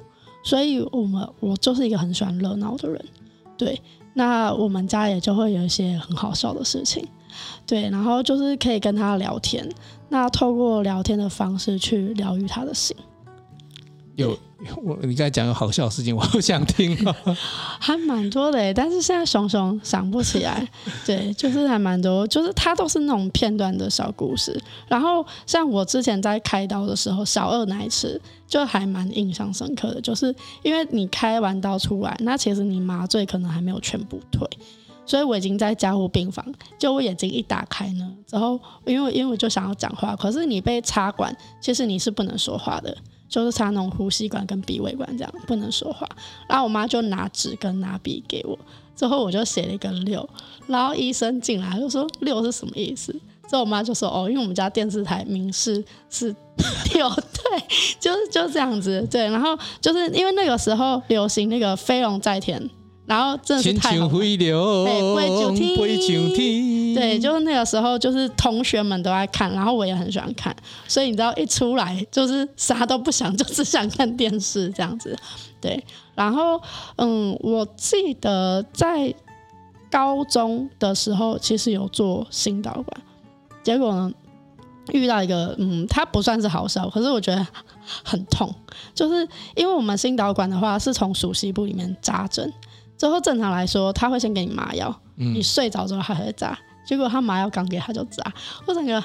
[0.43, 3.03] 所以我们我就是一个很喜欢热闹的人，
[3.57, 3.81] 对，
[4.13, 7.03] 那我们家也就会有一些很好笑的事情，
[7.65, 9.67] 对，然后就是可以跟他聊天，
[10.09, 12.95] 那透过聊天的方式去疗愈他的心，
[14.15, 14.38] 有。
[14.84, 17.15] 我你刚才讲个好笑的事情， 我好想听哦。
[17.80, 20.67] 还蛮多的，但是现在熊熊想不起来。
[21.06, 24.60] 对，就是还蛮多，就是它都是那种片段的小故事。
[24.88, 34.47] 然后像我之前在开刀的时候，小二那一次就还蛮印象深刻的，就是因为你开完刀出来，那其实你麻醉可能还没有全部退，
[35.05, 36.45] 所以我已经在加护病房，
[36.77, 42.95] 就我眼睛一打开呢，之后因为因为我就想要讲话，可是你被插管，其实你是不能说话的。
[43.29, 46.07] 就是插那种呼吸管跟鼻胃管这样不能说话，
[46.47, 48.55] 然后我妈就拿纸跟拿笔给我，
[48.95, 50.29] 之后我就写了一个六，
[50.67, 53.11] 然后医生进来就说六是什么意思？
[53.49, 56.27] 之后我妈就说：“哦，因为我们家电视台名是 是
[56.95, 57.63] 有对，
[57.99, 59.27] 就是就这样子对。
[59.29, 62.69] 然后就是因为那个时候流行那个飞龙在天，
[63.05, 64.09] 然后真的是太好了。
[64.85, 65.01] 对，
[66.95, 70.55] 对，就是那个时候，就是同学们都在看，然后我也很喜欢看，
[70.87, 75.17] 所以你知道一出来就是啥都不想，就只想看电视这样子。
[75.59, 75.83] 对，
[76.15, 76.61] 然后
[76.97, 79.13] 嗯，我记得在
[79.89, 83.01] 高中的时候，其实有做新导管。
[83.63, 84.11] 结果呢，
[84.91, 87.47] 遇到一个，嗯，他不算是好笑，可是我觉得
[88.03, 88.53] 很痛，
[88.93, 92.51] 就是因为我们新导管的话是从熟悉部里面扎针，
[93.03, 98.23] 之后正常来说他会先给你麻药，嗯、你睡着之后还会扎，结果他麻药刚给他就扎，
[98.65, 99.03] 我整个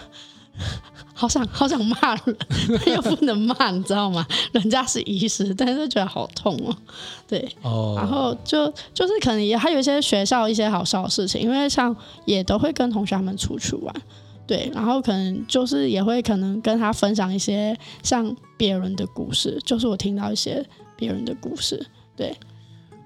[1.12, 2.36] 好想好想骂人，
[2.94, 4.24] 又不能骂，你知道吗？
[4.52, 6.76] 人家是医师，但是觉得好痛哦，
[7.26, 13.92] 对，哦，然后就就是可能也还有一些学校一些好笑的事情，因为像也都会跟同学们出去玩。
[14.46, 20.64] 对，然后可能就是也会可能跟他分享一些像别人的故事，就是我听到一些
[20.96, 21.84] 别人的故事。
[22.16, 22.34] 对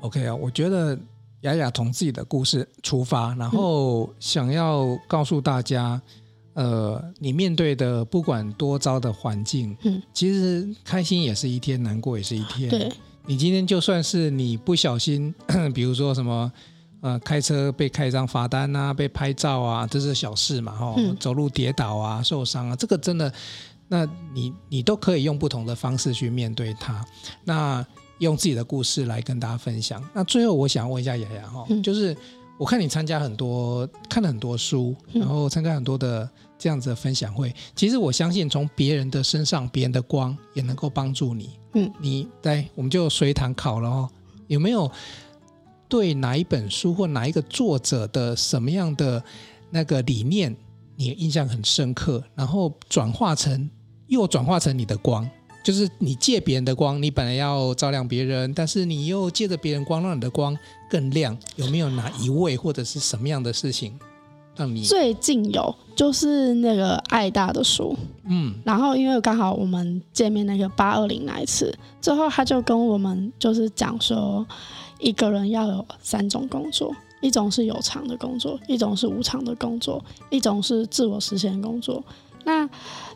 [0.02, 0.96] ，OK 啊，我觉得
[1.40, 5.98] 雅雅从自己的故事出发，然后想要告诉大家，
[6.54, 12.68] 嗯、呃，你面对的不管多糟的环境，嗯，其实开心也是一天，难过也是一天。
[12.68, 12.92] 对，
[13.24, 15.34] 你今天就算是你不小心，
[15.74, 16.52] 比如说什么。
[17.02, 23.32] 呃，开车被开一张罚单啊，被拍照啊，这是小事嘛，吼、嗯，走路跌倒啊，受伤啊，这个真的，
[23.88, 27.04] 那你你都可以用不同的方式去面对它。
[27.42, 27.84] 那
[28.22, 30.02] 用自己的故事来跟大家分享。
[30.14, 32.16] 那最后我想问一下雅雅哈，嗯、就是
[32.58, 37.48] 我看你参加很多，看了很多书，然后参加很多的这样子的分享会。
[37.50, 41.58] 嗯、其实我相信，从别人的身上，别人的光也能够帮助你。
[41.74, 44.08] 嗯，你来，我们就随堂考了哦，
[44.46, 44.90] 有没有？
[45.88, 49.22] 对哪一本书或哪一个作者的什么样的
[49.68, 50.56] 那个理念，
[50.96, 53.68] 你印象很深刻，然后转化成
[54.06, 55.28] 又转化成你的光，
[55.62, 60.56] 就是你借别人的光，你本来要照亮别人，但是你又借着别人光，让你的光
[60.90, 61.36] 更亮。
[61.56, 63.98] 有没有哪一位或者是什么样的事情
[64.56, 65.74] 让你最近有？
[65.94, 74.46] 就是那个爱大的书，嗯，然后因为刚好我们见面那个八二零那一次，之后他就跟我们就是讲说。
[75.00, 82.00] 一个人要有三种工作，一种是有偿的工作，一种是无偿的工作，一种是自我实现的工作。
[82.44, 82.68] 那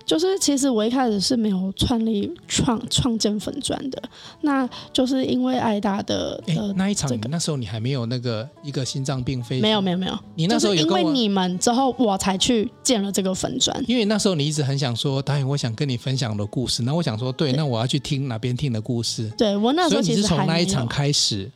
[0.05, 4.01] 就是其实我一开始是没有创立创创建粉砖的，
[4.43, 17.57] 那就是因为爱大的呃、那一场，那时候你还没有那个一个心脏病飞，没有没有没有，你那时候因为你们之后我才去建了这个粉砖，因为那时候你一直很想说，导演我想跟你分享的故事，那我想说对，对。
[17.57, 21.51] 那我要去听哪边听的故事，对我那时候其实从那一场开始。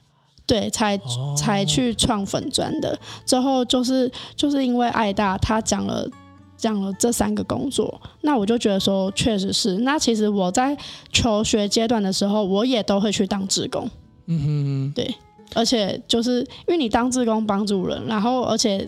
[0.47, 0.99] 对，才
[1.37, 2.99] 才去创粉砖的。
[3.25, 6.05] 之后就是就是因为爱大他讲了
[6.61, 9.79] 讲了这三个工作，那我就觉得说确实是。
[9.79, 10.77] 那其实我在
[11.11, 13.89] 求学阶段的时候，我也都会去当志工。
[14.27, 15.15] 嗯哼哼，对，
[15.55, 18.87] 而且就是因为你当志工帮助人，然后而且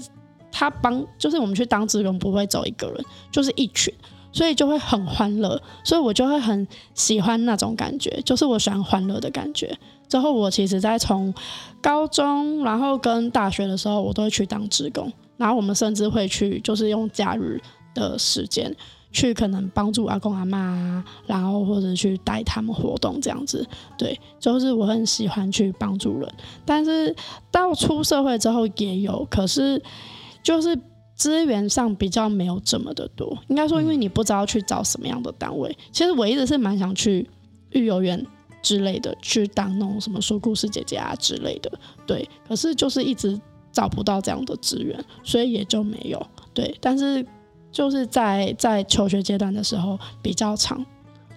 [0.53, 3.93] 他帮就是我们去当志工不会走一个人，就是一群，
[4.31, 9.77] 所以就会很欢乐，所以我就会很喜欢那种感觉，就是我喜欢欢乐的感觉。
[10.09, 11.33] 之后，我其实，在从
[11.81, 15.11] 高中，然后跟大学的时候，我都会去当志工。
[15.43, 17.61] 然后我们甚至会去，就是用假日
[17.95, 18.73] 的时间
[19.11, 23.67] 去，可能帮助阿公阿妈，然后或者去带他们活动这样子。
[23.99, 26.33] 对，就是我很喜欢去帮助人。
[26.65, 27.15] 但是
[27.51, 29.83] 到出社会之后也有，可是
[30.45, 30.79] 就是
[31.17, 33.37] 资源上比较没有这么的多。
[33.49, 35.77] 应该说，因为你不知道去找什么样的单位。
[35.91, 37.29] 其实我一直是蛮想去
[37.71, 38.25] 育幼院。
[38.63, 41.73] 之类的，去当那种什么说故事姐姐啊之类的，
[42.07, 42.25] 对。
[42.47, 43.37] 可是就是一直
[43.73, 46.77] 找不到这样的资源，所以也就没有对。
[46.81, 47.27] 但是
[47.73, 50.85] 就是在在求学阶段的时候比较长，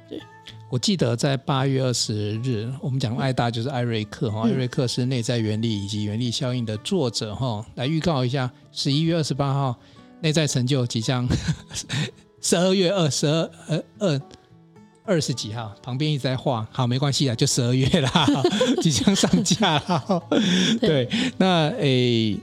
[0.09, 0.21] 对。
[0.69, 9.75] 我记得在八月二十日，我们讲艾大就是艾瑞克哈，嗯、艾瑞克是内在原理以及原力效应的作者哈，来预告一下，十一月二十八号
[10.21, 11.27] 内在成就即将
[12.41, 14.21] 十二月二十二呃二。
[15.05, 18.27] 二十几号，旁边一直在画，好，没关系啊，就十二月啦，
[18.81, 20.23] 即将上架了。
[20.81, 22.35] 对，那诶，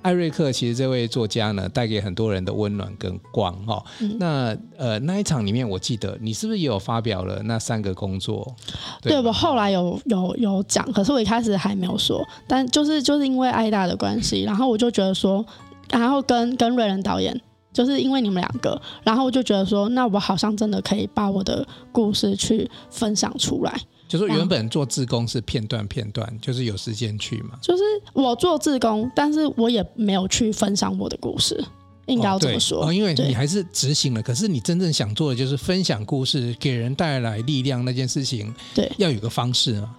[0.00, 3.84] 艾瑞克其实这位作家呢，带给很多人的温暖跟光哈。
[4.00, 8.54] 嗯、那呃，那一场里面，我记得你是不是也有发表了那三个工作？
[9.02, 15.44] 对，对我后来有有有讲，可是我一开始还没有说，但就是就是因为艾大的关系，然后我就觉得说，
[15.90, 17.38] 然后跟跟瑞仁导演。
[17.76, 23.78] 就是因为你们两个，然后我就觉得说，那我好像真的可以把我的故事去分享出来。
[24.08, 27.50] 就是原本做志工是片段片段，就是有时间去嘛。
[27.60, 27.82] 就是
[28.14, 31.62] 我做志工，但是我也没有去分享我的故事。
[32.06, 32.86] 应该要这么说。
[32.86, 39.90] 哦，因为你还是执行了，可是你真正想做的就是分享故事，给人带来力量那件事情，对，要有个方式啊。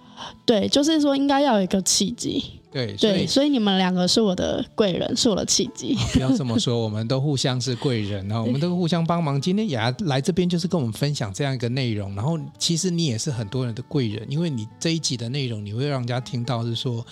[0.44, 2.42] 对，就是说应该要有一个契机。
[2.70, 5.96] 对对，所以你们两个是我的贵人，是我的契机。
[6.12, 9.40] 不要这么说，我们都互相是贵人，然后我们都互相帮忙。
[9.40, 17.04] 今天雅雅来这边就是跟我们分享这样一个内容，然后其实你也是很多人的贵人，因为你这一集的内容你会让人家听到是说，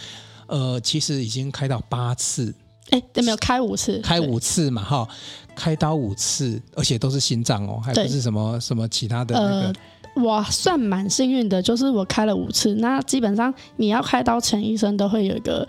[0.47, 2.55] 呃，其实已经开到八次，
[2.91, 3.99] 哎，有没有开五次？
[4.01, 5.09] 开五次嘛，哈，
[5.55, 9.61] 开刀五次，而且都是心脏哦，还不是什么什么其他的那个。
[9.69, 9.73] 呃
[10.17, 12.75] 我算蛮幸运的，就是我开了五次。
[12.77, 15.69] 那基本上你要开刀前，医生都会有一个，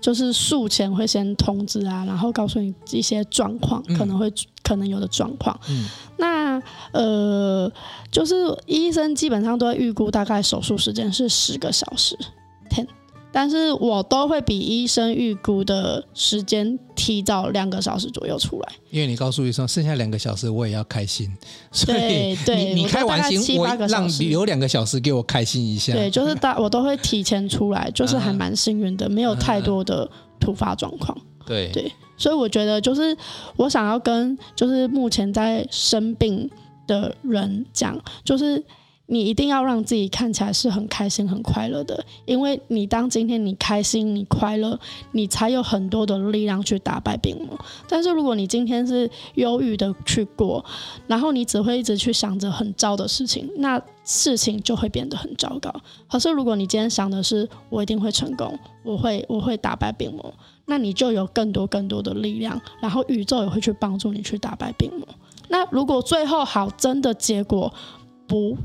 [0.00, 5.58] 就是术前会先通知啊，然后告诉你一些状况，可能会、嗯、可能有的状况。
[5.68, 5.86] 嗯，
[6.18, 7.70] 那呃，
[8.10, 8.34] 就是
[8.66, 12.18] 医生基本上都会预估大概手术时间是十个小时。
[13.34, 21.28] 但是我都会比医生预估的时间提早两个小时左右出来，因为你告诉医生剩下两个小时我也要开心，
[21.72, 25.92] 所以对对，你你开完心我让留两个小时给我开心一下。
[25.92, 30.08] 对，就是大我都会提前出来，就是还蛮幸运的，没有太多的
[30.38, 31.18] 突发状况。
[31.44, 33.16] 对对，所以我觉得就是
[33.56, 36.48] 我想要跟就是目前在生病
[36.86, 38.64] 的人讲，就是。
[39.06, 44.80] 你一定要让自己看起来是很开心、很快乐的，因为你当今天你开心、你快乐，
[45.12, 47.58] 你才有很多的力量去打败病魔。
[47.86, 50.64] 但是如果你今天是忧郁的去过，
[51.06, 55.70] 然后你只会一直去想着很糟的事情，那事情就会变得很糟糕。
[56.08, 60.32] 可是如果你今天想的是我一定会成功，我会我会打败病魔，
[60.64, 65.06] 那你就有更多更多的力量，然后宇宙也会去帮助你去打败病魔。
[65.48, 67.70] 那如果最后好，真的结果
[68.26, 68.56] 不。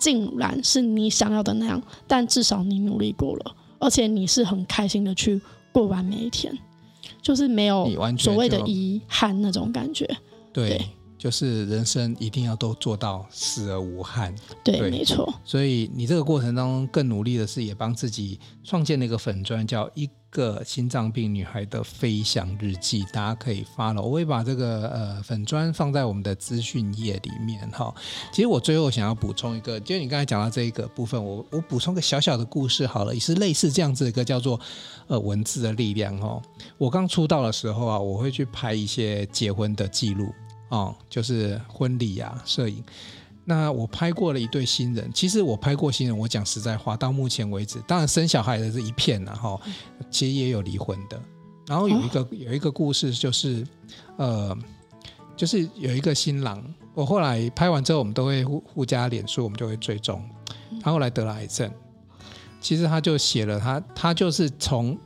[0.00, 5.40] 竟然是你想要的那样，但至少你努力过了，而且你是很开心的去
[5.70, 6.52] 过完每一天，
[7.22, 7.88] 就是没有
[8.18, 10.04] 所谓的遗憾那种感觉。
[10.52, 10.70] 对。
[10.70, 10.86] 对
[11.20, 14.34] 就是人生一定要都做到死而无憾，
[14.64, 15.30] 对，对没错。
[15.44, 24.00] 所以你这个过程当中更努力的是，也帮自己创建了一个粉砖，叫一个心脏病女孩的飞翔日记，大家可以发了。
[24.00, 27.94] 我会把这个呃粉砖放在我们的资讯页里面哈。
[28.32, 34.58] 其实我最后想要补充一个，就是你刚才讲到这一个部分，我我补充个小小的故事好了，也是类似这样子一个叫做
[35.08, 36.40] 呃文字的力量哦。
[36.78, 40.32] 我刚出道的时候啊，我会去拍一些结婚的记录。
[40.68, 42.80] 哦，就是婚礼、啊，摄影。
[43.50, 49.60] 那我拍过了一对新人，其实我拍过新人，我讲实在话，到目前为止，当然生小孩的是一片了哈。
[50.08, 51.20] 其实也有离婚的。
[51.66, 53.66] 然后有一个、哦、有一个故事，就是
[54.18, 54.56] 呃，
[55.36, 56.62] 就是有一个新郎，
[56.94, 60.22] 我后来拍完之后，我们都会互互加脸书，我们就会追踪。
[60.80, 61.68] 他后来得了癌症，
[62.60, 64.96] 其实他就写了他，他就是从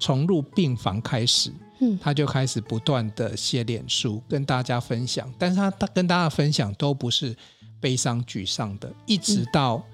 [0.00, 1.52] 从入病房开始。
[2.00, 7.36] 他就开始不断的写脸书跟大家分享，但是他他跟大家分享都不是
[7.82, 9.84] 悲伤沮丧的，一直到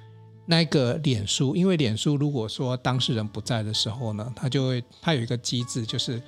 [0.46, 6.22] 那个脸书，因为脸书如果说当事人不在的时候呢，他就会他有一个机制，就是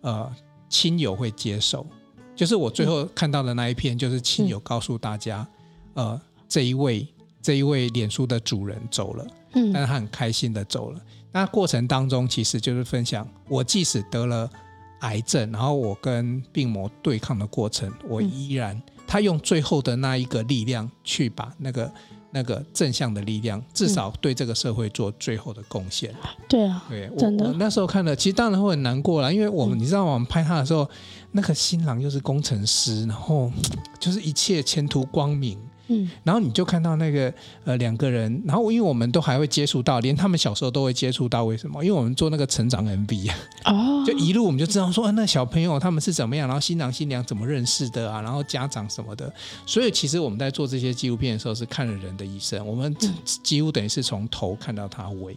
[0.00, 0.34] 呃
[0.68, 1.86] 亲友会接手，
[2.34, 5.46] 就是我最后看到的那一篇，就是亲友告诉大家，
[5.92, 7.06] 呃这一位
[7.40, 11.00] 这一位脸书的主人走了，嗯，但是他很开心的走了，
[11.30, 14.50] 那过程当中其实就是分享，我即使得了。
[15.00, 21.92] 癌症，然后我跟病魔对抗的过程，我依然，他用最后的那一个力量去把那个
[22.30, 26.12] 那个正向的力量，至少对这个社会做最后的贡献。
[26.48, 27.46] 对啊，对，真的。
[27.46, 30.88] 我那时候看了，其实当然会很难过了，因为我们你知道，我们拍他的时候，
[31.32, 33.50] 那个新郎又是工程师，然后
[34.00, 35.58] 就是一切前途光明。
[35.88, 37.32] 嗯，然后你就看到那个
[37.64, 41.84] 呃两个人，然后因为我们都还会接触到，连他们小时候都会接触到，为什么？
[41.84, 49.30] 因为我们做那个成长 MV 啊，哦，就一路我们就知道说，啊、那小朋友他们是怎么样，然后新郎新娘怎么认识的啊，然后家长什么的。
[49.66, 52.96] 所以其实我们在做这些纪录片的时候，是看了人的一生，我们
[53.42, 55.36] 几乎等于是从头看到他尾。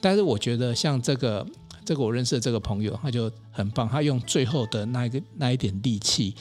[0.00, 1.46] 但是我觉得像这个
[1.84, 6.34] 这个我认识的这个朋友，他就很棒，他用最后的那一个那一点力气。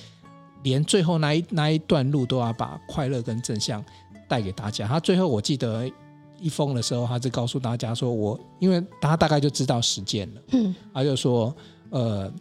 [0.63, 3.83] 连最后那一那一段路都要把快乐跟正向
[4.27, 4.87] 带给大家。
[4.87, 5.89] 他最后我记得
[6.39, 11.55] 一封的时候，他是告诉大家说：“我因为他大概就知道时间了，嗯，他就说：
[11.89, 12.31] 呃，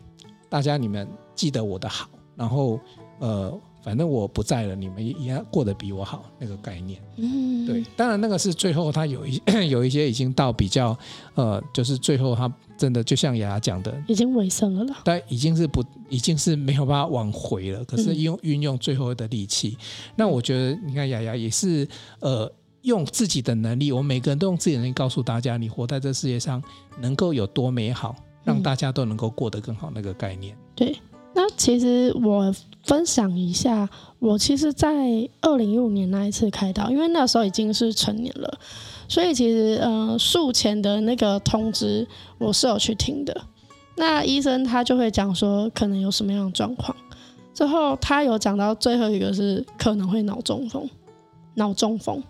[0.49, 2.79] 大家你们记得我的好，然后
[3.19, 7.01] 呃。”反正我不在了，你们也要过得比我好，那个概念。
[7.17, 10.97] 嗯，对，当然那个是最后他有一 有一些已经到比较
[11.35, 15.01] 呃，就是最后他真的就像雅雅讲的，已经尾声了啦。
[15.05, 17.85] 但已经是不已经是没有办法挽回了。
[17.85, 21.89] 可是用运用最后的力气，嗯、那我觉得你看雅雅也是
[22.21, 22.51] 呃
[22.83, 26.63] 用自己的能力，我们每个人都用自己的能力告诉大家，你活在这世界上
[27.01, 28.15] 能够有多美好，
[28.45, 30.55] 让大家都能够过得更好，那个概念。
[30.75, 30.95] 对。
[31.33, 32.53] 那其实我
[32.83, 38.59] 分享一下，我其实，在二零一五年那一次开刀，因为那时候已经是成年了，
[39.09, 42.07] 所以其实呃术前的那个通知
[42.39, 43.43] 我是有去听的。
[43.97, 46.97] 那医生他就会讲说可能有什么样的状况，
[47.53, 50.89] 最后他有讲到最后一个是可能会脑中风，
[51.55, 52.23] 脑中风。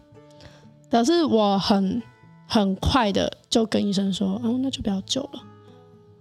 [0.90, 2.02] 可是我很
[2.48, 5.49] 很快的就跟医生说，哦，那就不要救了。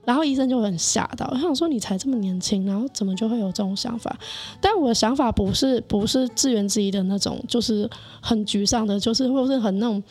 [0.10, 4.18] 然后医生就很吓到，我想说你才这么年轻，然后怎么就会有这种想法？
[4.60, 7.88] 但我的想法不是不是自怨自艾的那种，就是
[8.20, 10.01] 很沮丧的，就是或是很那种，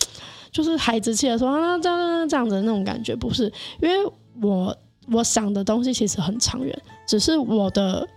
[0.52, 4.76] 就是孩子气的说啊这样这样子的那种感觉，不是，因为我
[5.10, 8.08] 我想的东西其实很长远，只是我的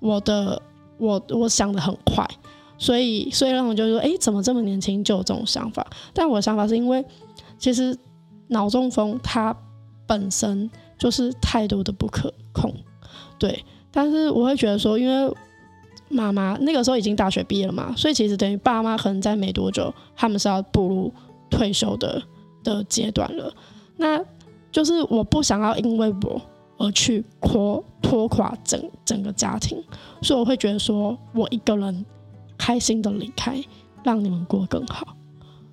[0.00, 0.60] 我的
[0.98, 2.28] 我我想的很快。
[2.76, 5.86] 所以，所以让我就说，哎，怎么这么年轻就有这种想法？
[6.14, 7.04] 但我的想法是因为，
[7.58, 7.94] 其实
[8.48, 9.54] 脑中风它
[10.06, 10.70] 本身
[11.00, 12.72] 就是太多的不可控，
[13.38, 13.64] 对。
[13.90, 15.34] 但是我会觉得说，因为
[16.08, 21.12] 妈妈那个时候已经大学毕业了嘛，所以其实等于爸妈可能在没多久，他们是要步入
[21.50, 22.22] 退休的
[22.62, 23.52] 的阶段了。
[23.96, 24.22] 那
[24.70, 26.40] 就是我不想要因为我
[26.78, 29.82] 而去拖拖垮整整个家庭，
[30.22, 32.04] 所以我会觉得说我一个人。
[32.62, 33.58] 开心的离开，
[34.04, 35.16] 让你们过更好。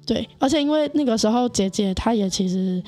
[0.05, 2.81] 对，而且因为那个时候姐姐她也其实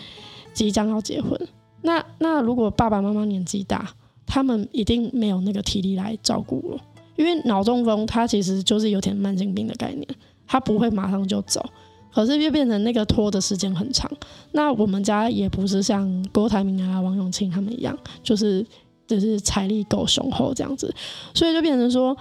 [0.54, 1.38] 即将要结婚，
[1.82, 3.94] 那那如果爸爸妈妈年纪大，
[4.26, 6.80] 他们一定没有那个体力来照顾我。
[7.16, 10.08] 因为脑中风它其实就是有点慢性病的概念，
[10.48, 11.64] 它不会马上就走，
[12.14, 14.10] 可是又变成那个拖的时间很长。
[14.52, 18.66] 那我们家也不是像郭台铭啊、王永庆他们一样，就是
[19.08, 20.94] 就是财力够雄厚这样子，
[21.34, 22.16] 所以就变成说。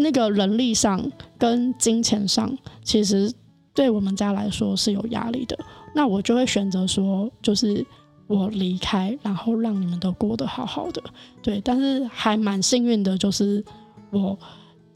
[0.00, 3.32] 那个人力上跟金钱上，其实
[3.74, 5.58] 对我们家来说是有压力的。
[5.92, 7.84] 那我就会选择说，就是
[8.28, 11.02] 我离开，然后让你们都过得好好的。
[11.42, 13.64] 对，但是还蛮幸运的，就是
[14.10, 14.38] 我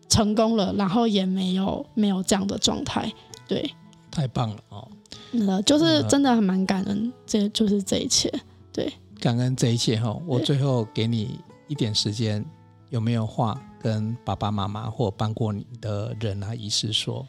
[0.08, 3.12] 成功了，然后也没有没有这样的状态。
[3.48, 3.68] 对，
[4.10, 4.86] 太棒了哦。
[5.32, 8.32] 那就是真的还蛮感恩，这就是这一切。
[8.72, 10.16] 对，感恩这一切哈。
[10.26, 12.44] 我最后给你一点时间，
[12.90, 13.60] 有没有话？
[13.82, 17.26] 跟爸爸妈妈或帮过你的人啊，医师说，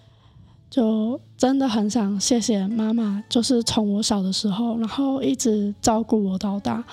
[0.73, 6.83] 就真的很想谢谢妈妈，就是从我小的时候，然后一直照顾我到大。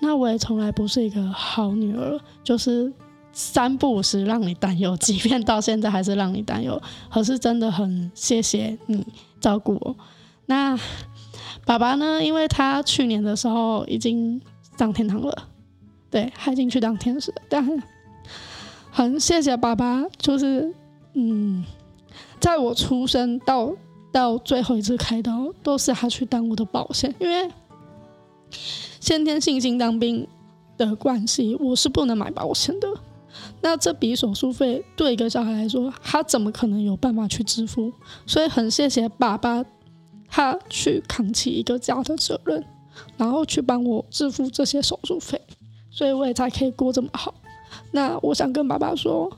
[0.00, 2.90] 那我也从来不是一个好女儿，就是
[3.30, 6.80] 三不五时让你担忧，即便到现在还是让你担忧。
[7.10, 9.06] 可是真的很谢谢你
[9.38, 9.94] 照顾我。
[10.46, 10.74] 那
[11.66, 12.24] 爸爸呢？
[12.24, 14.40] 因为他去年的时候已经
[14.78, 15.48] 上天堂了，
[16.10, 17.82] 对，他已经去当天使，但。
[18.90, 20.74] 很谢谢爸爸，就是
[21.12, 21.62] 嗯，
[22.40, 23.72] 在我出生到
[24.12, 27.50] 到最后一次开刀，都是他去当我的保险，因为
[29.00, 30.26] 先天性心脏病
[30.76, 32.88] 的关系，我是不能买保险的。
[33.60, 37.92] 那这笔手术费对一个小孩来说，他怎么可能有办法去支付？
[38.26, 39.64] 所以很谢谢爸爸，
[40.28, 42.64] 他去扛起一个家的责任，
[43.16, 45.40] 然后去帮我支付这些手术费，
[45.90, 47.34] 所以我也才可以过这么好。
[47.90, 49.30] 那我想跟爸爸说，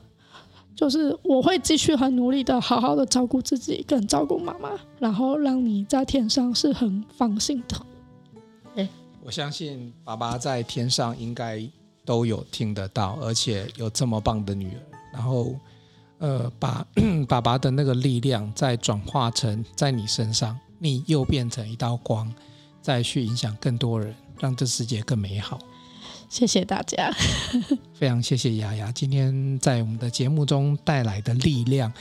[0.75, 7.77] 就是我会继续很努力的，好好的照顾自己，跟照顾妈妈，然后让你在天上是很放心的。
[8.77, 8.89] 欸，
[9.23, 11.63] 我相信爸爸在天上应该
[12.05, 14.81] 都有听得到，而且有这么棒的女儿，
[15.13, 15.55] 然后
[16.19, 16.87] 呃，把
[17.29, 22.33] 爸爸的那个力量再转化成在你身上，你又变成一道光，
[22.81, 25.59] 再去影响更多人，让这世界更美好。
[26.31, 27.13] 谢谢大家，
[27.93, 31.93] 非常谢谢雅雅今天在我们的节目中带来的力量。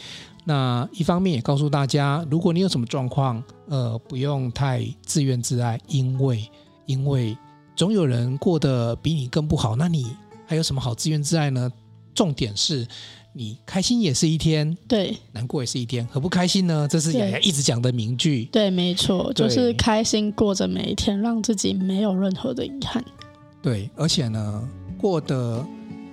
[0.45, 6.47] 那一方面也告诉大家，如果你有什么状况，呃，不用太自怨自艾，因为
[6.85, 7.35] 因为
[7.75, 10.15] 总有人过得比你更不好，那你
[10.45, 11.69] 还有什么好自怨自艾呢？
[12.13, 12.87] 重点是
[13.33, 16.87] 你开心也是一天，对，难过也是一天，何不开心呢？
[16.87, 18.45] 这是雅雅一直讲的名句。
[18.51, 23.03] 对，没错，就是开心过着每一天，让自己没有任何的遗憾。
[23.61, 25.65] 对，而且呢，过得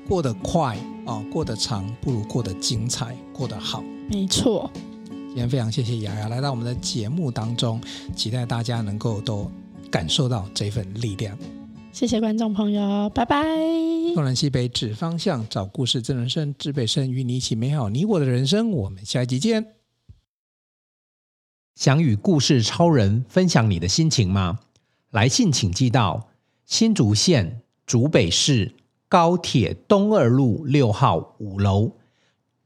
[0.08, 3.82] 过得快啊、哦，过得长，不如过得精彩，过得好。
[4.10, 4.70] 没错。
[5.08, 7.80] 今天非常谢谢雅雅来到我们的节目当中，
[8.14, 9.50] 期待大家能够都
[9.90, 11.38] 感受到这份力量。
[11.92, 13.44] 谢谢观众朋友，拜拜。
[14.14, 18.70] 东南西北指方向，找故事，真人生，知北生，与你一起美好你我的人生。
[18.70, 19.74] 我们下一集见。
[21.74, 24.58] 想与故事超人分享你的心情吗？
[25.10, 26.28] 来信请寄到。
[26.66, 28.74] 新竹县竹北市
[29.08, 31.92] 高铁东二路六号五楼，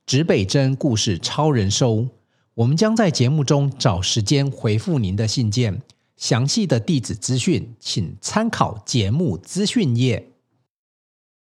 [0.07, 2.09] 指北针故事超人收。
[2.55, 5.83] 我们将在节目中找时间回复您的信件。
[6.17, 10.30] 详细的地址资讯，请参考节目资讯页。